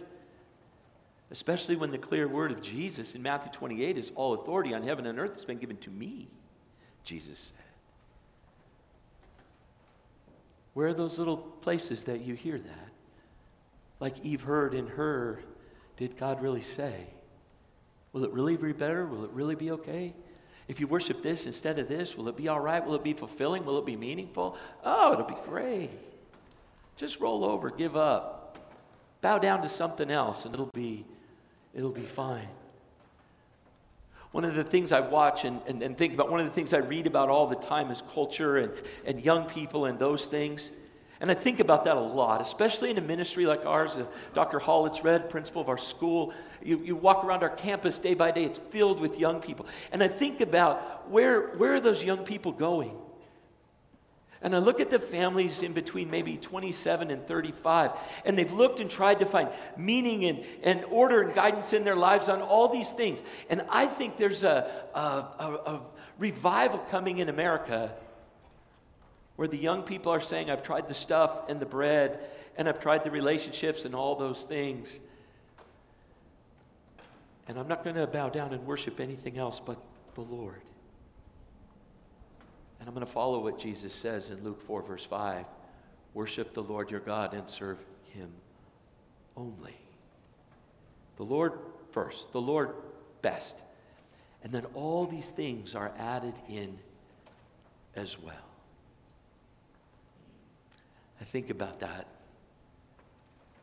Especially 1.32 1.75
when 1.75 1.91
the 1.91 1.98
clear 1.98 2.27
word 2.27 2.51
of 2.51 2.62
Jesus 2.62 3.15
in 3.15 3.22
Matthew 3.22 3.51
28 3.51 3.98
is 3.98 4.12
all 4.15 4.34
authority 4.34 4.74
on 4.74 4.84
heaven 4.84 5.08
and 5.08 5.20
earth 5.20 5.34
has 5.34 5.46
been 5.46 5.58
given 5.58 5.77
to 5.77 5.89
me, 5.89 6.27
Jesus 7.03 7.51
said. 7.55 7.65
Where 10.74 10.88
are 10.88 10.94
those 10.94 11.17
little 11.17 11.38
places 11.38 12.03
that 12.03 12.22
you 12.22 12.36
hear 12.36 12.60
that? 12.60 12.89
Like 14.00 14.24
Eve 14.24 14.44
heard 14.44 14.74
in 14.74 14.88
her, 14.88 15.39
did 15.96 16.17
God 16.17 16.41
really 16.41 16.62
say? 16.62 17.08
Will 18.12 18.24
it 18.24 18.32
really 18.32 18.58
be 18.58 18.74
better? 18.74 19.05
Will 19.05 19.24
it 19.24 19.32
really 19.32 19.55
be 19.55 19.72
okay? 19.72 20.13
If 20.67 20.79
you 20.79 20.88
worship 20.88 21.24
this 21.24 21.46
instead 21.46 21.79
of 21.79 21.88
this, 21.88 22.17
will 22.17 22.27
it 22.27 22.36
be 22.36 22.48
all 22.48 22.60
right? 22.60 22.86
Will 22.86 22.96
it 22.96 23.03
be 23.03 23.13
fulfilling? 23.13 23.65
Will 23.65 23.77
it 23.77 23.86
be 23.86 23.96
meaningful? 23.96 24.58
Oh, 24.84 25.13
it'll 25.13 25.25
be 25.25 25.36
great. 25.46 25.91
Just 26.98 27.20
roll 27.20 27.46
over, 27.46 27.70
give 27.70 27.96
up, 27.96 28.58
bow 29.22 29.38
down 29.38 29.62
to 29.62 29.70
something 29.70 30.10
else, 30.10 30.46
and 30.46 30.53
it'll 30.53 30.72
be 30.74 31.05
it'll 31.75 31.91
be 31.91 32.05
fine. 32.05 32.48
One 34.32 34.44
of 34.44 34.55
the 34.55 34.63
things 34.63 34.91
I 34.91 35.00
watch 35.01 35.46
and, 35.46 35.62
and, 35.67 35.82
and, 35.82 35.98
think 35.98 36.13
about, 36.13 36.29
one 36.29 36.39
of 36.39 36.46
the 36.46 36.51
things 36.51 36.74
I 36.74 36.79
read 36.79 37.08
about 37.08 37.29
all 37.29 37.48
the 37.48 37.55
time 37.55 37.89
is 37.91 38.01
culture 38.13 38.58
and, 38.58 38.74
and 39.05 39.24
young 39.24 39.46
people 39.46 39.86
and 39.86 39.98
those 39.98 40.25
things. 40.25 40.72
And 41.22 41.32
I 41.32 41.34
think 41.34 41.62
about 41.62 41.86
that 41.86 41.96
a 41.96 42.01
lot, 42.01 42.41
especially 42.41 42.91
in 42.91 42.98
a 42.98 43.01
ministry 43.01 43.46
like 43.46 43.65
ours. 43.65 43.96
Uh, 43.96 44.05
Dr. 44.34 44.60
Hall, 44.60 44.86
it's 44.86 45.03
read, 45.03 45.29
principal 45.29 45.62
of 45.62 45.70
our 45.70 45.77
school. 45.77 46.34
You, 46.62 46.82
you 46.84 46.96
walk 46.96 47.24
around 47.24 47.44
our 47.44 47.50
campus 47.50 48.00
day 48.00 48.13
by 48.13 48.32
day, 48.32 48.44
it's 48.44 48.58
filled 48.58 49.00
with 49.00 49.17
young 49.17 49.39
people. 49.39 49.67
And 49.94 50.03
I 50.03 50.10
think 50.10 50.41
about 50.41 51.10
where, 51.10 51.51
where 51.53 51.74
are 51.74 51.79
those 51.79 52.03
young 52.03 52.25
people 52.25 52.51
going? 52.51 52.98
And 54.45 54.55
I 54.55 54.59
look 54.59 54.79
at 54.79 54.91
the 54.91 54.99
families 54.99 55.63
in 55.63 55.73
between 55.73 56.11
maybe 56.11 56.37
27 56.37 57.09
and 57.09 57.25
35, 57.25 57.89
and 58.25 58.37
they've 58.37 58.53
looked 58.53 58.79
and 58.79 58.91
tried 58.91 59.17
to 59.21 59.25
find 59.25 59.49
meaning 59.75 60.25
and, 60.25 60.45
and 60.61 60.85
order 60.91 61.23
and 61.23 61.33
guidance 61.33 61.73
in 61.73 61.83
their 61.83 61.95
lives 61.95 62.29
on 62.29 62.43
all 62.43 62.67
these 62.67 62.91
things. 62.91 63.23
And 63.49 63.65
I 63.69 63.87
think 63.87 64.17
there's 64.17 64.43
a, 64.43 64.71
a, 64.93 64.99
a, 64.99 65.59
a 65.65 65.81
revival 66.19 66.77
coming 66.91 67.17
in 67.17 67.27
America 67.27 67.91
where 69.35 69.47
the 69.47 69.57
young 69.57 69.81
people 69.81 70.11
are 70.11 70.21
saying, 70.21 70.51
I've 70.51 70.61
tried 70.61 70.89
the 70.89 70.93
stuff 70.93 71.49
and 71.49 71.59
the 71.59 71.65
bread, 71.65 72.19
and 72.55 72.69
I've 72.69 72.79
tried 72.79 73.03
the 73.03 73.09
relationships 73.09 73.83
and 73.83 73.95
all 73.95 74.15
those 74.15 74.43
things. 74.43 74.99
And 77.47 77.57
I'm 77.57 77.67
not 77.67 77.83
going 77.83 77.95
to 77.95 78.05
bow 78.05 78.29
down 78.29 78.53
and 78.53 78.63
worship 78.67 78.99
anything 78.99 79.39
else 79.39 79.59
but 79.59 79.79
the 80.13 80.21
Lord. 80.21 80.61
And 82.79 82.88
I'm 82.88 82.94
going 82.94 83.05
to 83.05 83.12
follow 83.12 83.39
what 83.39 83.58
Jesus 83.58 83.94
says 83.94 84.29
in 84.29 84.44
Luke 84.44 84.62
4, 84.63 84.82
verse 84.82 85.05
5 85.05 85.46
Worship 86.13 86.53
the 86.53 86.63
Lord 86.63 86.91
your 86.91 87.01
God 87.01 87.34
and 87.34 87.50
serve 87.50 87.77
him 88.13 88.29
only. 89.36 89.75
The 91.17 91.24
Lord 91.24 91.53
first, 91.91 92.32
the 92.32 92.41
Lord 92.41 92.72
best. 93.22 93.63
And 94.44 94.53
then 94.53 94.65
all 94.74 95.05
these 95.05 95.29
things 95.29 95.75
are 95.75 95.91
added 95.98 96.36
in 96.48 96.77
as 97.96 98.20
well. 98.20 98.36
I 101.20 101.24
think 101.24 101.50
about 101.50 101.79
that. 101.79 102.08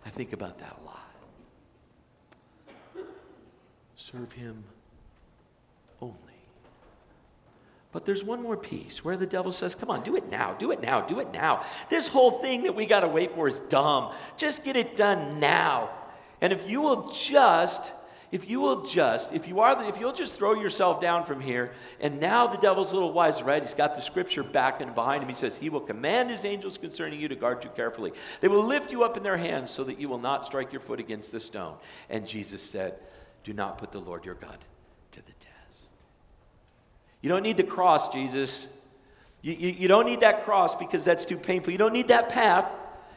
I 0.04 0.11
think 0.11 0.33
about 0.33 0.59
that 0.59 0.76
a 0.81 0.85
lot. 0.85 0.99
Serve 3.97 4.33
him 4.33 4.64
only. 6.00 6.31
But 7.92 8.06
there's 8.06 8.25
one 8.25 8.42
more 8.42 8.56
piece 8.56 9.04
where 9.04 9.18
the 9.18 9.26
devil 9.26 9.52
says, 9.52 9.75
Come 9.75 9.90
on, 9.90 10.02
do 10.02 10.16
it 10.16 10.30
now, 10.30 10.54
do 10.54 10.72
it 10.72 10.80
now, 10.80 11.02
do 11.02 11.20
it 11.20 11.32
now. 11.32 11.64
This 11.90 12.08
whole 12.08 12.40
thing 12.40 12.64
that 12.64 12.75
we 12.75 12.87
got 12.87 13.00
to 13.00 13.08
wait 13.08 13.34
for 13.34 13.46
is 13.46 13.61
dumb. 13.61 14.12
Just 14.38 14.64
get 14.64 14.76
it 14.76 14.96
done 14.96 15.38
now. 15.38 15.90
And 16.40 16.54
if 16.54 16.68
you 16.68 16.80
will 16.80 17.11
just, 17.11 17.92
if 18.32 18.49
you 18.49 18.61
will 18.61 18.82
just, 18.82 19.34
if 19.34 19.46
you 19.46 19.61
are, 19.61 19.76
the, 19.76 19.87
if 19.88 20.00
you'll 20.00 20.14
just 20.14 20.34
throw 20.34 20.54
yourself 20.54 21.02
down 21.02 21.26
from 21.26 21.38
here, 21.38 21.72
and 22.00 22.18
now 22.18 22.46
the 22.46 22.56
devil's 22.56 22.92
a 22.92 22.94
little 22.94 23.12
wise, 23.12 23.42
right? 23.42 23.62
He's 23.62 23.75
got 23.75 23.94
the 23.94 24.00
scripture 24.00 24.42
back 24.42 24.80
and 24.80 24.94
behind 24.94 25.22
him. 25.22 25.28
He 25.28 25.34
says, 25.34 25.58
He 25.58 25.68
will 25.68 25.80
command 25.80 26.30
His 26.30 26.46
angels 26.46 26.78
concerning 26.78 27.20
you 27.20 27.28
to 27.28 27.37
guard 27.37 27.62
you 27.62 27.70
carefully. 27.76 28.12
They 28.40 28.49
will 28.49 28.64
lift 28.64 28.90
you 28.90 29.04
up 29.04 29.18
in 29.18 29.22
their 29.22 29.37
hands 29.37 29.70
so 29.70 29.84
that 29.84 30.00
you 30.00 30.08
will 30.08 30.18
not 30.18 30.46
strike 30.46 30.72
your 30.72 30.80
foot 30.80 30.99
against 30.99 31.30
the 31.30 31.40
stone. 31.40 31.76
And 32.08 32.26
Jesus 32.26 32.62
said, 32.62 32.99
Do 33.44 33.52
not 33.52 33.76
put 33.76 33.92
the 33.92 34.00
Lord 34.00 34.25
your 34.25 34.34
God 34.34 34.58
to 35.11 35.20
the 35.20 35.32
test. 35.32 35.51
You 37.23 37.29
don't 37.29 37.43
need 37.43 37.57
the 37.57 37.64
cross, 37.64 38.09
Jesus. 38.11 38.69
You, 39.41 39.55
you, 39.55 39.69
you, 39.71 39.88
don't 39.88 40.07
need 40.07 40.21
that 40.21 40.45
cross 40.45 40.75
because 40.75 41.05
that's 41.05 41.25
too 41.25 41.37
painful. 41.37 41.73
You 41.73 41.79
don't 41.79 41.93
need 41.93 42.09
that 42.09 42.29
path. 42.29 42.71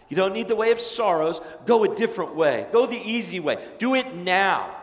You 0.09 0.15
don't 0.15 0.33
need 0.33 0.47
the 0.47 0.55
way 0.55 0.71
of 0.71 0.79
sorrows. 0.79 1.41
Go 1.65 1.83
a 1.83 1.95
different 1.95 2.35
way. 2.35 2.67
Go 2.71 2.85
the 2.85 2.97
easy 2.97 3.39
way. 3.39 3.63
Do 3.79 3.95
it 3.95 4.15
now. 4.15 4.75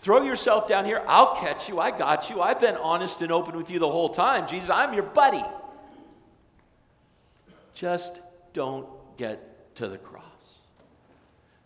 Throw 0.00 0.22
yourself 0.22 0.68
down 0.68 0.84
here. 0.84 1.02
I'll 1.06 1.36
catch 1.36 1.68
you. 1.68 1.80
I 1.80 1.90
got 1.90 2.30
you. 2.30 2.40
I've 2.40 2.60
been 2.60 2.76
honest 2.76 3.20
and 3.22 3.32
open 3.32 3.56
with 3.56 3.70
you 3.70 3.78
the 3.78 3.90
whole 3.90 4.08
time. 4.08 4.46
Jesus, 4.46 4.70
I'm 4.70 4.94
your 4.94 5.02
buddy. 5.02 5.44
Just 7.74 8.20
don't 8.52 8.86
get 9.16 9.74
to 9.76 9.88
the 9.88 9.98
cross. 9.98 10.29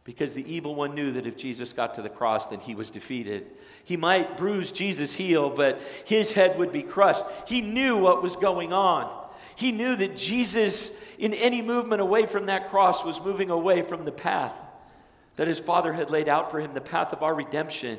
Because 0.05 0.35
the 0.35 0.53
evil 0.53 0.75
one 0.75 0.95
knew 0.95 1.13
that 1.13 1.27
if 1.27 1.37
Jesus 1.37 1.73
got 1.73 1.95
to 1.95 2.03
the 2.03 2.11
cross, 2.11 2.47
then 2.47 2.61
he 2.61 2.75
was 2.75 2.91
defeated. 2.91 3.47
He 3.85 3.97
might 3.97 4.37
bruise 4.37 4.71
Jesus' 4.71 5.17
heel, 5.17 5.49
but 5.49 5.81
his 6.05 6.33
head 6.33 6.59
would 6.59 6.73
be 6.73 6.83
crushed. 6.83 7.25
He 7.47 7.63
knew 7.63 7.97
what 7.97 8.23
was 8.23 8.37
going 8.37 8.73
on. 8.73 9.23
He 9.57 9.73
knew 9.73 9.97
that 9.97 10.17
Jesus, 10.17 10.93
in 11.19 11.33
any 11.33 11.63
movement 11.63 12.03
away 12.03 12.27
from 12.27 12.47
that 12.47 12.69
cross, 12.71 13.03
was 13.03 13.21
moving 13.21 13.51
away 13.51 13.83
from 13.83 14.05
the 14.05 14.13
path 14.13 14.53
that 15.37 15.49
his 15.49 15.59
Father 15.59 15.93
had 15.93 16.11
laid 16.11 16.29
out 16.29 16.51
for 16.51 16.61
him, 16.61 16.75
the 16.75 16.81
path 16.81 17.13
of 17.13 17.23
our 17.23 17.35
redemption. 17.35 17.99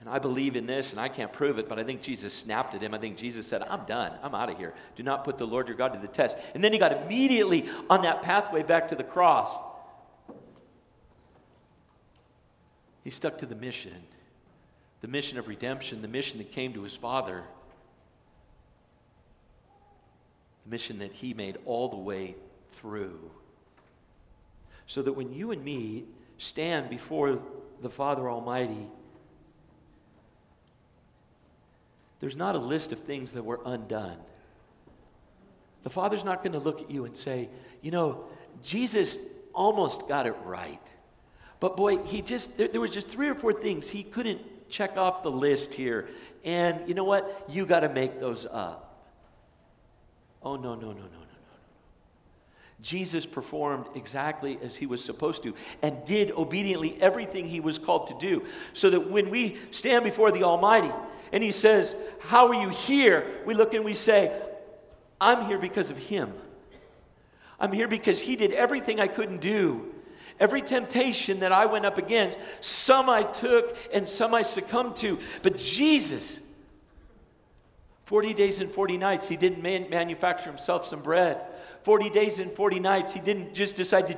And 0.00 0.08
I 0.08 0.18
believe 0.18 0.54
in 0.54 0.66
this, 0.66 0.92
and 0.92 1.00
I 1.00 1.08
can't 1.08 1.32
prove 1.32 1.58
it, 1.58 1.68
but 1.68 1.78
I 1.78 1.84
think 1.84 2.02
Jesus 2.02 2.34
snapped 2.34 2.74
at 2.74 2.82
him. 2.82 2.94
I 2.94 2.98
think 2.98 3.16
Jesus 3.16 3.46
said, 3.46 3.62
I'm 3.62 3.84
done. 3.86 4.12
I'm 4.22 4.34
out 4.34 4.50
of 4.50 4.58
here. 4.58 4.74
Do 4.94 5.02
not 5.02 5.24
put 5.24 5.38
the 5.38 5.46
Lord 5.46 5.66
your 5.66 5.76
God 5.76 5.94
to 5.94 5.98
the 5.98 6.06
test. 6.06 6.36
And 6.54 6.62
then 6.62 6.72
he 6.72 6.78
got 6.78 6.92
immediately 6.92 7.68
on 7.88 8.02
that 8.02 8.22
pathway 8.22 8.62
back 8.62 8.88
to 8.88 8.94
the 8.94 9.02
cross. 9.02 9.56
He 13.06 13.10
stuck 13.12 13.38
to 13.38 13.46
the 13.46 13.54
mission 13.54 14.02
the 15.00 15.06
mission 15.06 15.38
of 15.38 15.46
redemption, 15.46 16.02
the 16.02 16.08
mission 16.08 16.38
that 16.38 16.50
came 16.50 16.72
to 16.72 16.82
his 16.82 16.96
Father, 16.96 17.44
the 20.64 20.70
mission 20.70 20.98
that 20.98 21.12
he 21.12 21.32
made 21.32 21.56
all 21.66 21.88
the 21.88 21.96
way 21.96 22.34
through. 22.72 23.30
So 24.88 25.02
that 25.02 25.12
when 25.12 25.32
you 25.32 25.52
and 25.52 25.64
me 25.64 26.02
stand 26.38 26.90
before 26.90 27.38
the 27.80 27.88
Father 27.88 28.28
Almighty, 28.28 28.88
there's 32.18 32.34
not 32.34 32.56
a 32.56 32.58
list 32.58 32.90
of 32.90 32.98
things 32.98 33.30
that 33.32 33.44
were 33.44 33.60
undone. 33.64 34.18
The 35.84 35.90
Father's 35.90 36.24
not 36.24 36.42
going 36.42 36.54
to 36.54 36.58
look 36.58 36.82
at 36.82 36.90
you 36.90 37.04
and 37.04 37.16
say, 37.16 37.50
you 37.82 37.92
know, 37.92 38.24
Jesus 38.64 39.16
almost 39.54 40.08
got 40.08 40.26
it 40.26 40.34
right. 40.44 40.82
But 41.60 41.76
boy, 41.76 42.02
he 42.04 42.22
just, 42.22 42.56
there, 42.58 42.68
there 42.68 42.80
was 42.80 42.90
just 42.90 43.08
three 43.08 43.28
or 43.28 43.34
four 43.34 43.52
things 43.52 43.88
he 43.88 44.02
couldn't 44.02 44.40
check 44.68 44.96
off 44.96 45.22
the 45.22 45.30
list 45.30 45.74
here. 45.74 46.08
And 46.44 46.86
you 46.88 46.94
know 46.94 47.04
what? 47.04 47.46
You 47.48 47.66
got 47.66 47.80
to 47.80 47.88
make 47.88 48.20
those 48.20 48.46
up. 48.46 48.82
Oh, 50.42 50.56
no, 50.56 50.74
no, 50.74 50.88
no, 50.88 50.92
no, 50.92 50.92
no. 50.92 51.02
No. 51.02 51.26
Jesus 52.82 53.24
performed 53.26 53.86
exactly 53.94 54.58
as 54.62 54.76
he 54.76 54.86
was 54.86 55.02
supposed 55.02 55.42
to 55.42 55.54
and 55.82 56.04
did 56.04 56.30
obediently 56.32 57.00
everything 57.00 57.48
he 57.48 57.60
was 57.60 57.78
called 57.78 58.06
to 58.08 58.14
do. 58.20 58.44
So 58.74 58.90
that 58.90 59.10
when 59.10 59.30
we 59.30 59.56
stand 59.70 60.04
before 60.04 60.30
the 60.30 60.44
Almighty 60.44 60.92
and 61.32 61.42
he 61.42 61.52
says, 61.52 61.96
How 62.20 62.48
are 62.48 62.54
you 62.54 62.68
here? 62.68 63.26
We 63.46 63.54
look 63.54 63.74
and 63.74 63.84
we 63.84 63.94
say, 63.94 64.40
I'm 65.20 65.46
here 65.46 65.58
because 65.58 65.90
of 65.90 65.96
him. 65.96 66.32
I'm 67.58 67.72
here 67.72 67.88
because 67.88 68.20
he 68.20 68.36
did 68.36 68.52
everything 68.52 69.00
I 69.00 69.08
couldn't 69.08 69.40
do. 69.40 69.94
Every 70.38 70.60
temptation 70.60 71.40
that 71.40 71.52
I 71.52 71.66
went 71.66 71.86
up 71.86 71.98
against, 71.98 72.38
some 72.60 73.08
I 73.08 73.22
took 73.22 73.76
and 73.92 74.06
some 74.06 74.34
I 74.34 74.42
succumbed 74.42 74.96
to. 74.96 75.18
But 75.42 75.56
Jesus, 75.56 76.40
40 78.04 78.34
days 78.34 78.60
and 78.60 78.70
40 78.70 78.98
nights, 78.98 79.28
he 79.28 79.36
didn't 79.36 79.62
man- 79.62 79.88
manufacture 79.90 80.50
himself 80.50 80.86
some 80.86 81.00
bread. 81.00 81.40
40 81.84 82.10
days 82.10 82.40
and 82.40 82.52
40 82.52 82.80
nights, 82.80 83.12
he 83.12 83.20
didn't 83.20 83.54
just 83.54 83.76
decide 83.76 84.08
to 84.08 84.14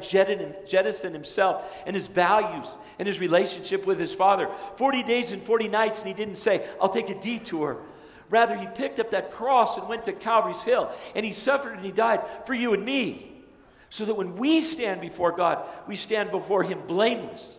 jettison 0.66 1.12
himself 1.12 1.64
and 1.86 1.94
his 1.94 2.06
values 2.06 2.78
and 2.98 3.06
his 3.06 3.20
relationship 3.20 3.86
with 3.86 4.00
his 4.00 4.12
father. 4.12 4.50
40 4.76 5.02
days 5.02 5.32
and 5.32 5.42
40 5.42 5.68
nights, 5.68 5.98
and 5.98 6.08
he 6.08 6.14
didn't 6.14 6.36
say, 6.36 6.66
I'll 6.80 6.88
take 6.88 7.10
a 7.10 7.20
detour. 7.20 7.82
Rather, 8.30 8.56
he 8.56 8.66
picked 8.66 8.98
up 8.98 9.10
that 9.10 9.32
cross 9.32 9.76
and 9.76 9.88
went 9.88 10.04
to 10.06 10.12
Calvary's 10.12 10.62
Hill, 10.62 10.90
and 11.14 11.24
he 11.24 11.32
suffered 11.32 11.74
and 11.74 11.84
he 11.84 11.92
died 11.92 12.22
for 12.46 12.54
you 12.54 12.72
and 12.72 12.84
me. 12.84 13.37
So 13.90 14.04
that 14.04 14.14
when 14.14 14.36
we 14.36 14.60
stand 14.60 15.00
before 15.00 15.32
God, 15.32 15.64
we 15.86 15.96
stand 15.96 16.30
before 16.30 16.62
him 16.62 16.80
blameless. 16.86 17.58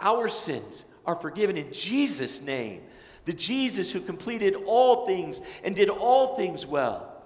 Our 0.00 0.28
sins 0.28 0.84
are 1.06 1.14
forgiven 1.14 1.56
in 1.56 1.72
Jesus' 1.72 2.40
name. 2.40 2.82
The 3.24 3.32
Jesus 3.32 3.92
who 3.92 4.00
completed 4.00 4.54
all 4.66 5.06
things 5.06 5.40
and 5.62 5.76
did 5.76 5.88
all 5.88 6.36
things 6.36 6.66
well. 6.66 7.18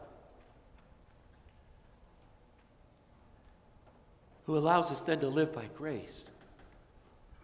who 4.52 4.58
allows 4.58 4.90
us 4.90 5.00
then 5.00 5.20
to 5.20 5.28
live 5.28 5.52
by 5.52 5.64
grace 5.76 6.24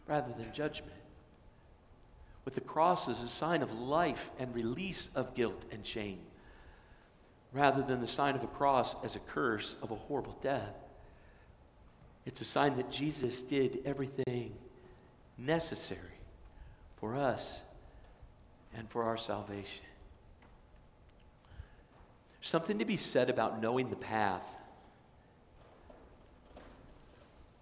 rather 0.07 0.33
than 0.37 0.53
judgment. 0.53 0.93
With 2.45 2.55
the 2.55 2.61
cross 2.61 3.09
as 3.09 3.23
a 3.23 3.29
sign 3.29 3.63
of 3.63 3.73
life 3.73 4.31
and 4.39 4.55
release 4.55 5.11
of 5.15 5.35
guilt 5.35 5.65
and 5.71 5.87
shame, 5.87 6.21
rather 7.53 7.83
than 7.83 8.01
the 8.01 8.07
sign 8.07 8.35
of 8.35 8.43
a 8.43 8.49
cross 8.49 8.97
as 9.03 9.17
a 9.17 9.21
curse 9.21 9.75
of 9.83 9.91
a 9.91 9.95
horrible 9.95 10.39
death. 10.43 10.75
It's 12.27 12.41
a 12.41 12.45
sign 12.45 12.77
that 12.77 12.91
Jesus 12.91 13.43
did 13.43 13.81
everything 13.85 14.53
necessary 15.39 16.01
for 16.97 17.15
us 17.15 17.61
and 18.77 18.89
for 18.91 19.05
our 19.05 19.17
salvation. 19.17 19.85
something 22.41 22.79
to 22.79 22.85
be 22.85 22.97
said 22.97 23.29
about 23.29 23.61
knowing 23.61 23.91
the 23.91 23.97
path 23.97 24.45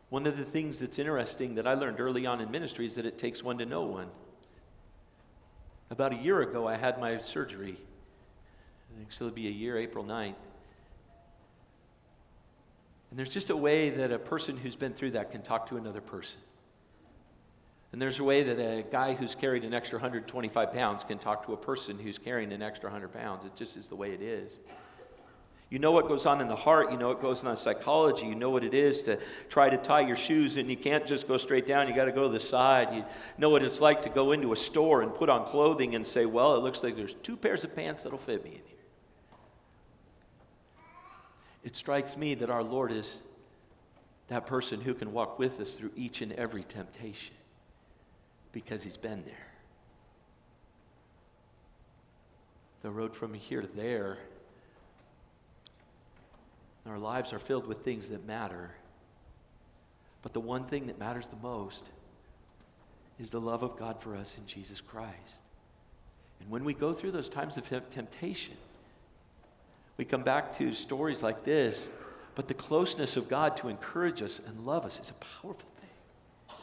One 0.09 0.27
of 0.27 0.37
the 0.37 0.45
things 0.45 0.79
that's 0.79 0.99
interesting 0.99 1.57
that 1.57 1.67
I 1.67 1.75
learned 1.75 2.01
early 2.01 2.27
on 2.27 2.41
in 2.41 2.51
ministry 2.51 2.87
is 2.87 2.95
that 2.95 3.07
it 3.07 3.19
takes 3.19 3.43
one 3.43 3.59
to 3.59 3.67
know 3.67 3.85
one. 3.85 4.09
About 5.91 6.13
a 6.13 6.17
year 6.17 6.43
ago, 6.43 6.67
I 6.67 6.77
had 6.77 7.01
my 7.01 7.19
surgery. 7.19 7.77
Think 8.97 9.09
it'll 9.13 9.31
be 9.31 9.49
a 9.49 9.51
year, 9.51 9.77
April 9.77 10.05
9th. 10.05 10.35
And 13.11 13.19
there's 13.19 13.29
just 13.29 13.51
a 13.51 13.57
way 13.57 13.91
that 13.91 14.11
a 14.11 14.19
person 14.19 14.57
who's 14.57 14.77
been 14.77 14.93
through 14.93 15.13
that 15.13 15.31
can 15.31 15.43
talk 15.43 15.69
to 15.69 15.77
another 15.77 16.01
person. 16.01 16.41
And 17.93 18.03
there's 18.03 18.19
a 18.19 18.25
way 18.25 18.43
that 18.43 18.59
a 18.59 18.83
guy 18.83 19.15
who's 19.15 19.35
carried 19.35 19.65
an 19.65 19.73
extra 19.73 19.97
125 19.99 20.73
pounds 20.73 21.05
can 21.05 21.19
talk 21.19 21.47
to 21.47 21.53
a 21.53 21.57
person 21.57 21.99
who's 21.99 22.19
carrying 22.19 22.53
an 22.53 22.63
extra 22.63 22.91
100 22.91 23.13
pounds. 23.13 23.45
It 23.45 23.55
just 23.55 23.77
is 23.77 23.87
the 23.87 23.97
way 23.97 24.13
it 24.13 24.23
is. 24.23 24.61
You 25.71 25.79
know 25.79 25.91
what 25.93 26.07
goes 26.07 26.27
on 26.27 26.41
in 26.41 26.49
the 26.49 26.57
heart. 26.57 26.93
You 26.93 26.99
know 26.99 27.09
what 27.09 27.21
goes 27.21 27.43
on 27.43 27.51
in 27.51 27.57
psychology. 27.57 28.27
You 28.27 28.35
know 28.35 28.51
what 28.51 28.65
it 28.65 28.75
is 28.75 29.03
to 29.05 29.19
try 29.49 29.69
to 29.69 29.77
tie 29.77 30.01
your 30.01 30.17
shoes, 30.17 30.59
and 30.59 30.71
you 30.71 30.77
can't 30.77 31.07
just 31.07 31.27
go 31.27 31.37
straight 31.37 31.67
down. 31.67 31.89
You 31.89 31.95
got 31.95 32.05
to 32.05 32.13
go 32.13 32.23
to 32.23 32.29
the 32.29 32.41
side. 32.41 32.95
You 32.95 33.05
know 33.37 33.49
what 33.51 33.63
it's 33.63 33.81
like 33.81 34.03
to 34.03 34.09
go 34.09 34.33
into 34.33 34.53
a 34.53 34.57
store 34.57 35.03
and 35.03 35.13
put 35.13 35.29
on 35.29 35.45
clothing 35.47 35.97
and 35.97 36.07
say, 36.07 36.25
"Well, 36.25 36.55
it 36.55 36.63
looks 36.63 36.85
like 36.85 36.95
there's 36.95 37.15
two 37.15 37.37
pairs 37.37 37.65
of 37.65 37.75
pants 37.75 38.05
that'll 38.05 38.19
fit 38.19 38.45
me 38.45 38.51
in 38.51 38.63
here." 38.65 38.76
It 41.67 41.75
strikes 41.75 42.17
me 42.17 42.35
that 42.37 42.49
our 42.49 42.63
Lord 42.63 42.93
is 42.93 43.19
that 44.29 44.47
person 44.47 44.81
who 44.81 44.95
can 44.95 45.13
walk 45.13 45.37
with 45.37 45.61
us 45.61 45.75
through 45.75 45.91
each 45.97 46.23
and 46.23 46.31
every 46.35 46.63
temptation 46.63 47.35
because 48.53 48.85
He's 48.85 48.97
been 48.97 49.25
there. 49.25 49.49
The 52.83 52.91
road 52.93 53.17
from 53.17 53.35
here 53.35 53.63
to 53.63 53.67
there 53.67 54.19
our 56.89 56.99
lives 57.01 57.33
are 57.33 57.41
filled 57.41 57.67
with 57.67 57.79
things 57.79 58.07
that 58.07 58.25
matter. 58.25 58.71
But 60.23 60.33
the 60.33 60.41
one 60.41 60.67
thing 60.67 60.87
that 60.87 61.01
matters 61.01 61.27
the 61.27 61.43
most 61.43 61.85
is 63.19 63.33
the 63.33 63.41
love 63.41 63.65
of 63.65 63.77
God 63.77 64.01
for 64.01 64.15
us 64.15 64.39
in 64.39 64.47
Jesus 64.47 64.81
Christ. 64.81 65.43
And 66.41 66.49
when 66.49 66.63
we 66.63 66.75
go 66.75 66.93
through 66.93 67.11
those 67.11 67.29
times 67.29 67.57
of 67.59 67.69
temptation, 67.91 68.55
we 69.97 70.05
come 70.05 70.23
back 70.23 70.57
to 70.59 70.73
stories 70.75 71.23
like 71.23 71.45
this, 71.45 71.89
but 72.35 72.49
the 72.49 72.55
closeness 72.55 73.17
of 73.17 73.29
God 73.29 73.57
to 73.59 73.69
encourage 73.69 74.23
us 74.23 74.41
and 74.47 74.67
love 74.67 74.85
us 74.85 75.01
is 75.01 75.11
a 75.11 75.15
powerful 75.15 75.69
thing. 75.81 76.57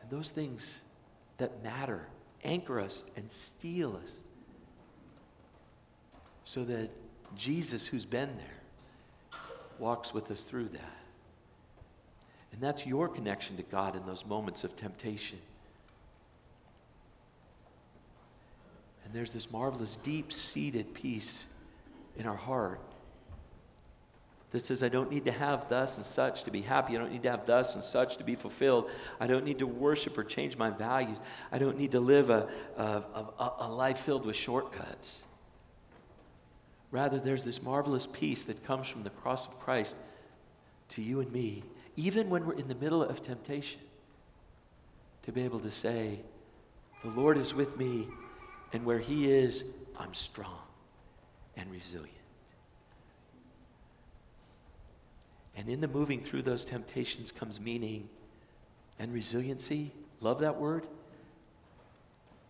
And 0.00 0.10
those 0.10 0.30
things 0.30 0.82
that 1.38 1.62
matter 1.62 2.06
anchor 2.44 2.78
us 2.80 3.02
and 3.16 3.30
steel 3.30 3.98
us 4.00 4.20
so 6.44 6.64
that 6.64 6.88
Jesus, 7.36 7.86
who's 7.86 8.06
been 8.06 8.30
there, 8.36 9.40
walks 9.78 10.14
with 10.14 10.30
us 10.30 10.44
through 10.44 10.68
that. 10.68 10.96
And 12.52 12.60
that's 12.60 12.86
your 12.86 13.08
connection 13.08 13.56
to 13.56 13.62
God 13.64 13.96
in 13.96 14.06
those 14.06 14.24
moments 14.24 14.64
of 14.64 14.74
temptation. 14.74 15.38
And 19.08 19.16
there's 19.16 19.32
this 19.32 19.50
marvelous, 19.50 19.96
deep 20.02 20.34
seated 20.34 20.92
peace 20.92 21.46
in 22.18 22.26
our 22.26 22.36
heart 22.36 22.78
that 24.50 24.62
says, 24.62 24.82
I 24.82 24.90
don't 24.90 25.10
need 25.10 25.24
to 25.24 25.32
have 25.32 25.66
thus 25.70 25.96
and 25.96 26.04
such 26.04 26.44
to 26.44 26.50
be 26.50 26.60
happy. 26.60 26.94
I 26.94 27.00
don't 27.00 27.10
need 27.10 27.22
to 27.22 27.30
have 27.30 27.46
thus 27.46 27.74
and 27.74 27.82
such 27.82 28.18
to 28.18 28.24
be 28.24 28.34
fulfilled. 28.34 28.90
I 29.18 29.26
don't 29.26 29.46
need 29.46 29.60
to 29.60 29.66
worship 29.66 30.18
or 30.18 30.24
change 30.24 30.58
my 30.58 30.68
values. 30.68 31.16
I 31.50 31.56
don't 31.56 31.78
need 31.78 31.92
to 31.92 32.00
live 32.00 32.28
a, 32.28 32.48
a, 32.76 32.82
a, 32.82 33.52
a 33.60 33.68
life 33.70 34.00
filled 34.00 34.26
with 34.26 34.36
shortcuts. 34.36 35.22
Rather, 36.90 37.18
there's 37.18 37.44
this 37.44 37.62
marvelous 37.62 38.06
peace 38.12 38.44
that 38.44 38.62
comes 38.62 38.88
from 38.88 39.04
the 39.04 39.10
cross 39.10 39.46
of 39.46 39.58
Christ 39.58 39.96
to 40.90 41.02
you 41.02 41.20
and 41.20 41.32
me, 41.32 41.62
even 41.96 42.28
when 42.28 42.44
we're 42.44 42.58
in 42.58 42.68
the 42.68 42.74
middle 42.74 43.02
of 43.02 43.22
temptation, 43.22 43.80
to 45.22 45.32
be 45.32 45.44
able 45.44 45.60
to 45.60 45.70
say, 45.70 46.20
The 47.02 47.10
Lord 47.10 47.38
is 47.38 47.54
with 47.54 47.78
me, 47.78 48.06
and 48.72 48.84
where 48.84 48.98
He 48.98 49.30
is, 49.30 49.64
I'm 49.98 50.14
strong 50.14 50.60
and 51.56 51.70
resilient. 51.70 52.14
And 55.56 55.68
in 55.68 55.80
the 55.80 55.88
moving 55.88 56.22
through 56.22 56.42
those 56.42 56.64
temptations 56.64 57.32
comes 57.32 57.60
meaning 57.60 58.08
and 58.98 59.12
resiliency. 59.12 59.92
Love 60.20 60.40
that 60.40 60.56
word. 60.56 60.86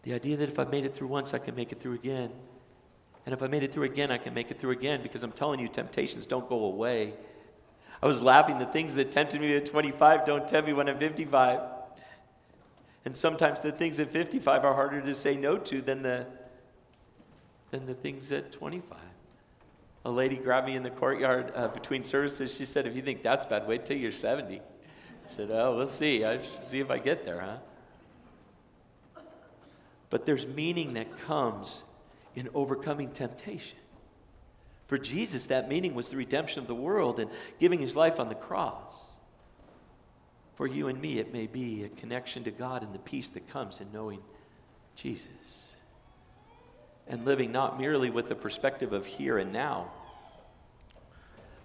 The 0.02 0.12
idea 0.12 0.36
that 0.36 0.48
if 0.48 0.58
I've 0.58 0.70
made 0.70 0.84
it 0.84 0.94
through 0.94 1.08
once, 1.08 1.32
I 1.32 1.38
can 1.38 1.54
make 1.54 1.72
it 1.72 1.80
through 1.80 1.94
again. 1.94 2.30
And 3.24 3.34
if 3.34 3.42
I 3.42 3.46
made 3.46 3.62
it 3.62 3.72
through 3.72 3.84
again, 3.84 4.10
I 4.10 4.18
can 4.18 4.34
make 4.34 4.50
it 4.50 4.58
through 4.58 4.72
again 4.72 5.02
because 5.02 5.22
I'm 5.22 5.32
telling 5.32 5.60
you, 5.60 5.68
temptations 5.68 6.26
don't 6.26 6.48
go 6.48 6.64
away. 6.64 7.14
I 8.02 8.06
was 8.06 8.22
laughing. 8.22 8.58
The 8.58 8.66
things 8.66 8.94
that 8.94 9.10
tempted 9.10 9.40
me 9.40 9.56
at 9.56 9.66
25 9.66 10.24
don't 10.24 10.46
tempt 10.46 10.66
me 10.66 10.72
when 10.72 10.88
I'm 10.88 10.98
55. 10.98 11.60
And 13.04 13.16
sometimes 13.16 13.60
the 13.60 13.72
things 13.72 14.00
at 14.00 14.10
55 14.10 14.64
are 14.64 14.74
harder 14.74 15.00
to 15.00 15.14
say 15.14 15.36
no 15.36 15.56
to 15.56 15.80
than 15.80 16.02
the, 16.02 16.26
than 17.70 17.86
the 17.86 17.94
things 17.94 18.30
at 18.32 18.52
25. 18.52 18.98
A 20.04 20.10
lady 20.10 20.36
grabbed 20.36 20.66
me 20.66 20.76
in 20.76 20.82
the 20.82 20.90
courtyard 20.90 21.52
uh, 21.54 21.68
between 21.68 22.04
services. 22.04 22.56
She 22.56 22.64
said, 22.64 22.86
If 22.86 22.96
you 22.96 23.02
think 23.02 23.22
that's 23.22 23.44
bad, 23.44 23.66
wait 23.66 23.84
till 23.84 23.96
you're 23.96 24.12
70. 24.12 24.60
I 24.60 25.34
said, 25.34 25.50
Oh, 25.50 25.76
we'll 25.76 25.86
see. 25.86 26.24
I'll 26.24 26.40
see 26.64 26.80
if 26.80 26.90
I 26.90 26.98
get 26.98 27.24
there, 27.24 27.40
huh? 27.40 29.22
But 30.10 30.24
there's 30.24 30.46
meaning 30.46 30.94
that 30.94 31.18
comes 31.18 31.84
in 32.34 32.48
overcoming 32.54 33.10
temptation. 33.10 33.78
For 34.86 34.96
Jesus, 34.96 35.46
that 35.46 35.68
meaning 35.68 35.94
was 35.94 36.08
the 36.08 36.16
redemption 36.16 36.62
of 36.62 36.66
the 36.66 36.74
world 36.74 37.20
and 37.20 37.30
giving 37.60 37.78
his 37.78 37.94
life 37.94 38.18
on 38.18 38.30
the 38.30 38.34
cross. 38.34 38.94
For 40.58 40.66
you 40.66 40.88
and 40.88 41.00
me, 41.00 41.20
it 41.20 41.32
may 41.32 41.46
be 41.46 41.84
a 41.84 41.88
connection 41.88 42.42
to 42.42 42.50
God 42.50 42.82
and 42.82 42.92
the 42.92 42.98
peace 42.98 43.28
that 43.28 43.46
comes 43.48 43.80
in 43.80 43.92
knowing 43.92 44.18
Jesus. 44.96 45.76
And 47.06 47.24
living 47.24 47.52
not 47.52 47.78
merely 47.78 48.10
with 48.10 48.28
the 48.28 48.34
perspective 48.34 48.92
of 48.92 49.06
here 49.06 49.38
and 49.38 49.52
now, 49.52 49.88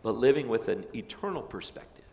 but 0.03 0.11
living 0.11 0.47
with 0.47 0.67
an 0.67 0.85
eternal 0.93 1.41
perspective. 1.41 2.05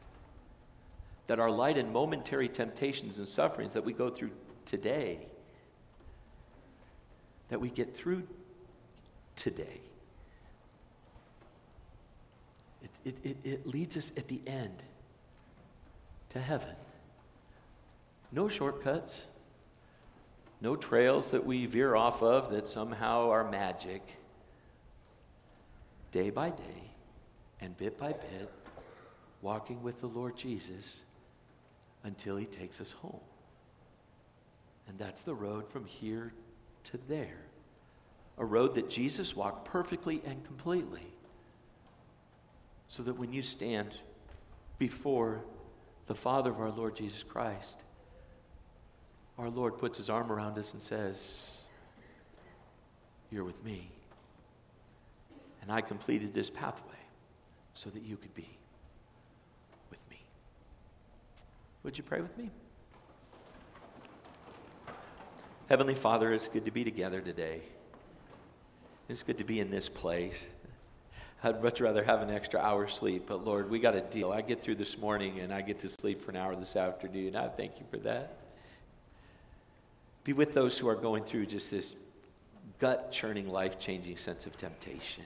That 1.26 1.38
our 1.38 1.50
light 1.50 1.76
and 1.76 1.92
momentary 1.92 2.48
temptations 2.48 3.18
and 3.18 3.28
sufferings 3.28 3.74
that 3.74 3.84
we 3.84 3.92
go 3.92 4.08
through 4.08 4.30
today, 4.64 5.18
that 7.50 7.60
we 7.60 7.68
get 7.68 7.94
through 7.94 8.26
today, 9.36 9.82
it, 12.82 12.90
it, 13.04 13.16
it, 13.22 13.36
it 13.44 13.66
leads 13.66 13.98
us 13.98 14.12
at 14.16 14.28
the 14.28 14.40
end 14.46 14.82
to 16.30 16.40
heaven. 16.40 16.74
No 18.32 18.48
shortcuts, 18.48 19.24
no 20.60 20.76
trails 20.76 21.30
that 21.30 21.44
we 21.44 21.66
veer 21.66 21.94
off 21.94 22.22
of 22.22 22.50
that 22.50 22.66
somehow 22.66 23.30
are 23.30 23.48
magic. 23.50 24.16
Day 26.12 26.30
by 26.30 26.50
day 26.50 26.90
and 27.60 27.76
bit 27.76 27.96
by 27.98 28.12
bit, 28.12 28.50
walking 29.42 29.82
with 29.82 30.00
the 30.00 30.06
Lord 30.06 30.36
Jesus 30.36 31.04
until 32.04 32.36
he 32.36 32.46
takes 32.46 32.80
us 32.80 32.92
home. 32.92 33.20
And 34.88 34.98
that's 34.98 35.22
the 35.22 35.34
road 35.34 35.68
from 35.68 35.84
here 35.84 36.32
to 36.84 36.98
there. 37.08 37.44
A 38.38 38.44
road 38.44 38.74
that 38.74 38.88
Jesus 38.88 39.36
walked 39.36 39.64
perfectly 39.66 40.22
and 40.26 40.44
completely. 40.44 41.06
So 42.88 43.02
that 43.04 43.14
when 43.14 43.32
you 43.32 43.42
stand 43.42 43.94
before 44.78 45.42
the 46.10 46.14
Father 46.16 46.50
of 46.50 46.58
our 46.58 46.72
Lord 46.72 46.96
Jesus 46.96 47.22
Christ, 47.22 47.84
our 49.38 49.48
Lord 49.48 49.78
puts 49.78 49.96
his 49.96 50.10
arm 50.10 50.32
around 50.32 50.58
us 50.58 50.72
and 50.72 50.82
says, 50.82 51.58
You're 53.30 53.44
with 53.44 53.64
me. 53.64 53.92
And 55.62 55.70
I 55.70 55.80
completed 55.80 56.34
this 56.34 56.50
pathway 56.50 56.98
so 57.74 57.90
that 57.90 58.02
you 58.02 58.16
could 58.16 58.34
be 58.34 58.48
with 59.88 60.00
me. 60.10 60.20
Would 61.84 61.96
you 61.96 62.02
pray 62.02 62.20
with 62.20 62.36
me? 62.36 62.50
Heavenly 65.68 65.94
Father, 65.94 66.32
it's 66.32 66.48
good 66.48 66.64
to 66.64 66.72
be 66.72 66.82
together 66.82 67.20
today. 67.20 67.60
It's 69.08 69.22
good 69.22 69.38
to 69.38 69.44
be 69.44 69.60
in 69.60 69.70
this 69.70 69.88
place. 69.88 70.48
I'd 71.42 71.62
much 71.62 71.80
rather 71.80 72.04
have 72.04 72.20
an 72.20 72.30
extra 72.30 72.60
hour 72.60 72.86
sleep, 72.86 73.24
but 73.26 73.44
Lord, 73.46 73.70
we 73.70 73.78
got 73.78 73.94
a 73.94 74.02
deal. 74.02 74.30
I 74.30 74.42
get 74.42 74.60
through 74.60 74.74
this 74.74 74.98
morning 74.98 75.40
and 75.40 75.52
I 75.52 75.62
get 75.62 75.78
to 75.80 75.88
sleep 75.88 76.22
for 76.22 76.30
an 76.32 76.36
hour 76.36 76.54
this 76.54 76.76
afternoon. 76.76 77.34
I 77.34 77.48
thank 77.48 77.78
you 77.80 77.86
for 77.90 77.96
that. 77.98 78.36
Be 80.22 80.34
with 80.34 80.52
those 80.52 80.78
who 80.78 80.86
are 80.86 80.94
going 80.94 81.24
through 81.24 81.46
just 81.46 81.70
this 81.70 81.96
gut 82.78 83.10
churning, 83.10 83.48
life 83.48 83.78
changing 83.78 84.18
sense 84.18 84.44
of 84.44 84.54
temptation. 84.58 85.24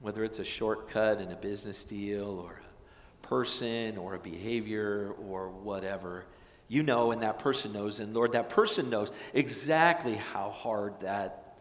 Whether 0.00 0.24
it's 0.24 0.40
a 0.40 0.44
shortcut 0.44 1.20
in 1.20 1.30
a 1.30 1.36
business 1.36 1.84
deal 1.84 2.40
or 2.44 2.60
a 2.60 3.26
person 3.26 3.96
or 3.96 4.14
a 4.14 4.18
behavior 4.18 5.14
or 5.28 5.48
whatever, 5.48 6.24
you 6.66 6.82
know, 6.82 7.12
and 7.12 7.22
that 7.22 7.38
person 7.38 7.72
knows. 7.72 8.00
And 8.00 8.12
Lord, 8.12 8.32
that 8.32 8.48
person 8.48 8.90
knows 8.90 9.12
exactly 9.32 10.14
how 10.14 10.50
hard 10.50 11.00
that 11.00 11.56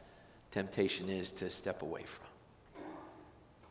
temptation 0.49 1.07
is 1.07 1.31
to 1.33 1.51
step 1.51 1.83
away 1.83 2.03
from. 2.03 2.34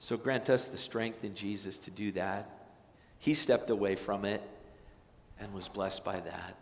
So 0.05 0.19
grant 0.19 0.51
us 0.51 0.67
the 0.67 0.77
strength 0.77 1.25
in 1.25 1.35
Jesus 1.35 1.79
to 1.79 1.91
do 1.91 2.13
that. 2.13 2.47
He 3.21 3.33
stepped 3.33 3.71
away 3.71 3.97
from 3.97 4.27
it 4.27 4.43
and 5.41 5.51
was 5.55 5.67
blessed 5.67 6.05
by 6.05 6.21
that 6.21 6.57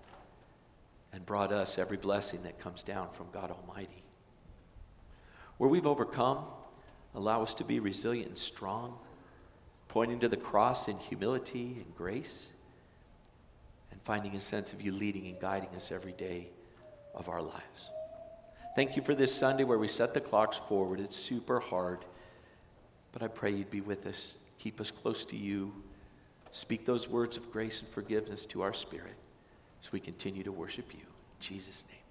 and 1.13 1.27
brought 1.27 1.51
us 1.51 1.77
every 1.77 1.97
blessing 1.97 2.45
that 2.45 2.61
comes 2.61 2.85
down 2.85 3.09
from 3.15 3.27
God 3.33 3.51
Almighty. 3.51 4.05
Where 5.59 5.69
we've 5.69 5.89
overcome, 5.89 6.45
allow 7.17 7.43
us 7.43 7.53
to 7.57 7.65
be 7.65 7.81
resilient 7.81 8.29
and 8.29 8.39
strong, 8.39 8.97
pointing 9.89 10.21
to 10.21 10.29
the 10.29 10.37
cross 10.37 10.87
in 10.87 10.97
humility 10.99 11.79
and 11.85 11.97
grace, 11.97 12.53
and 13.91 14.01
finding 14.03 14.37
a 14.37 14.41
sense 14.41 14.73
of 14.73 14.81
you 14.81 14.93
leading 14.93 15.27
and 15.27 15.41
guiding 15.41 15.71
us 15.75 15.91
every 15.91 16.13
day 16.13 16.47
of 17.13 17.29
our 17.29 17.43
lives. 17.43 17.91
Thank 18.77 18.95
you 18.95 19.03
for 19.03 19.17
this 19.17 19.35
Sunday 19.35 19.65
where 19.65 19.79
we 19.79 19.89
set 19.89 20.15
the 20.15 20.21
clocks 20.21 20.59
forward. 20.69 21.01
It's 21.01 21.17
super 21.17 21.59
hard. 21.59 22.05
But 23.13 23.23
I 23.23 23.29
pray 23.29 23.51
you'd 23.51 23.71
be 23.71 23.81
with 23.81 24.07
us, 24.07 24.39
keep 24.59 24.81
us 24.81 24.91
close 24.91 25.25
to 25.27 25.37
you, 25.37 25.73
speak 26.51 26.85
those 26.85 27.09
words 27.09 27.37
of 27.37 27.51
grace 27.53 27.81
and 27.81 27.89
forgiveness 27.91 28.47
to 28.47 28.63
our 28.63 28.73
spirit 28.73 29.15
as 29.83 29.93
we 29.93 30.01
continue 30.01 30.43
to 30.43 30.53
worship 30.53 30.93
you. 30.93 31.01
In 31.01 31.41
Jesus' 31.41 31.85
name. 31.89 32.02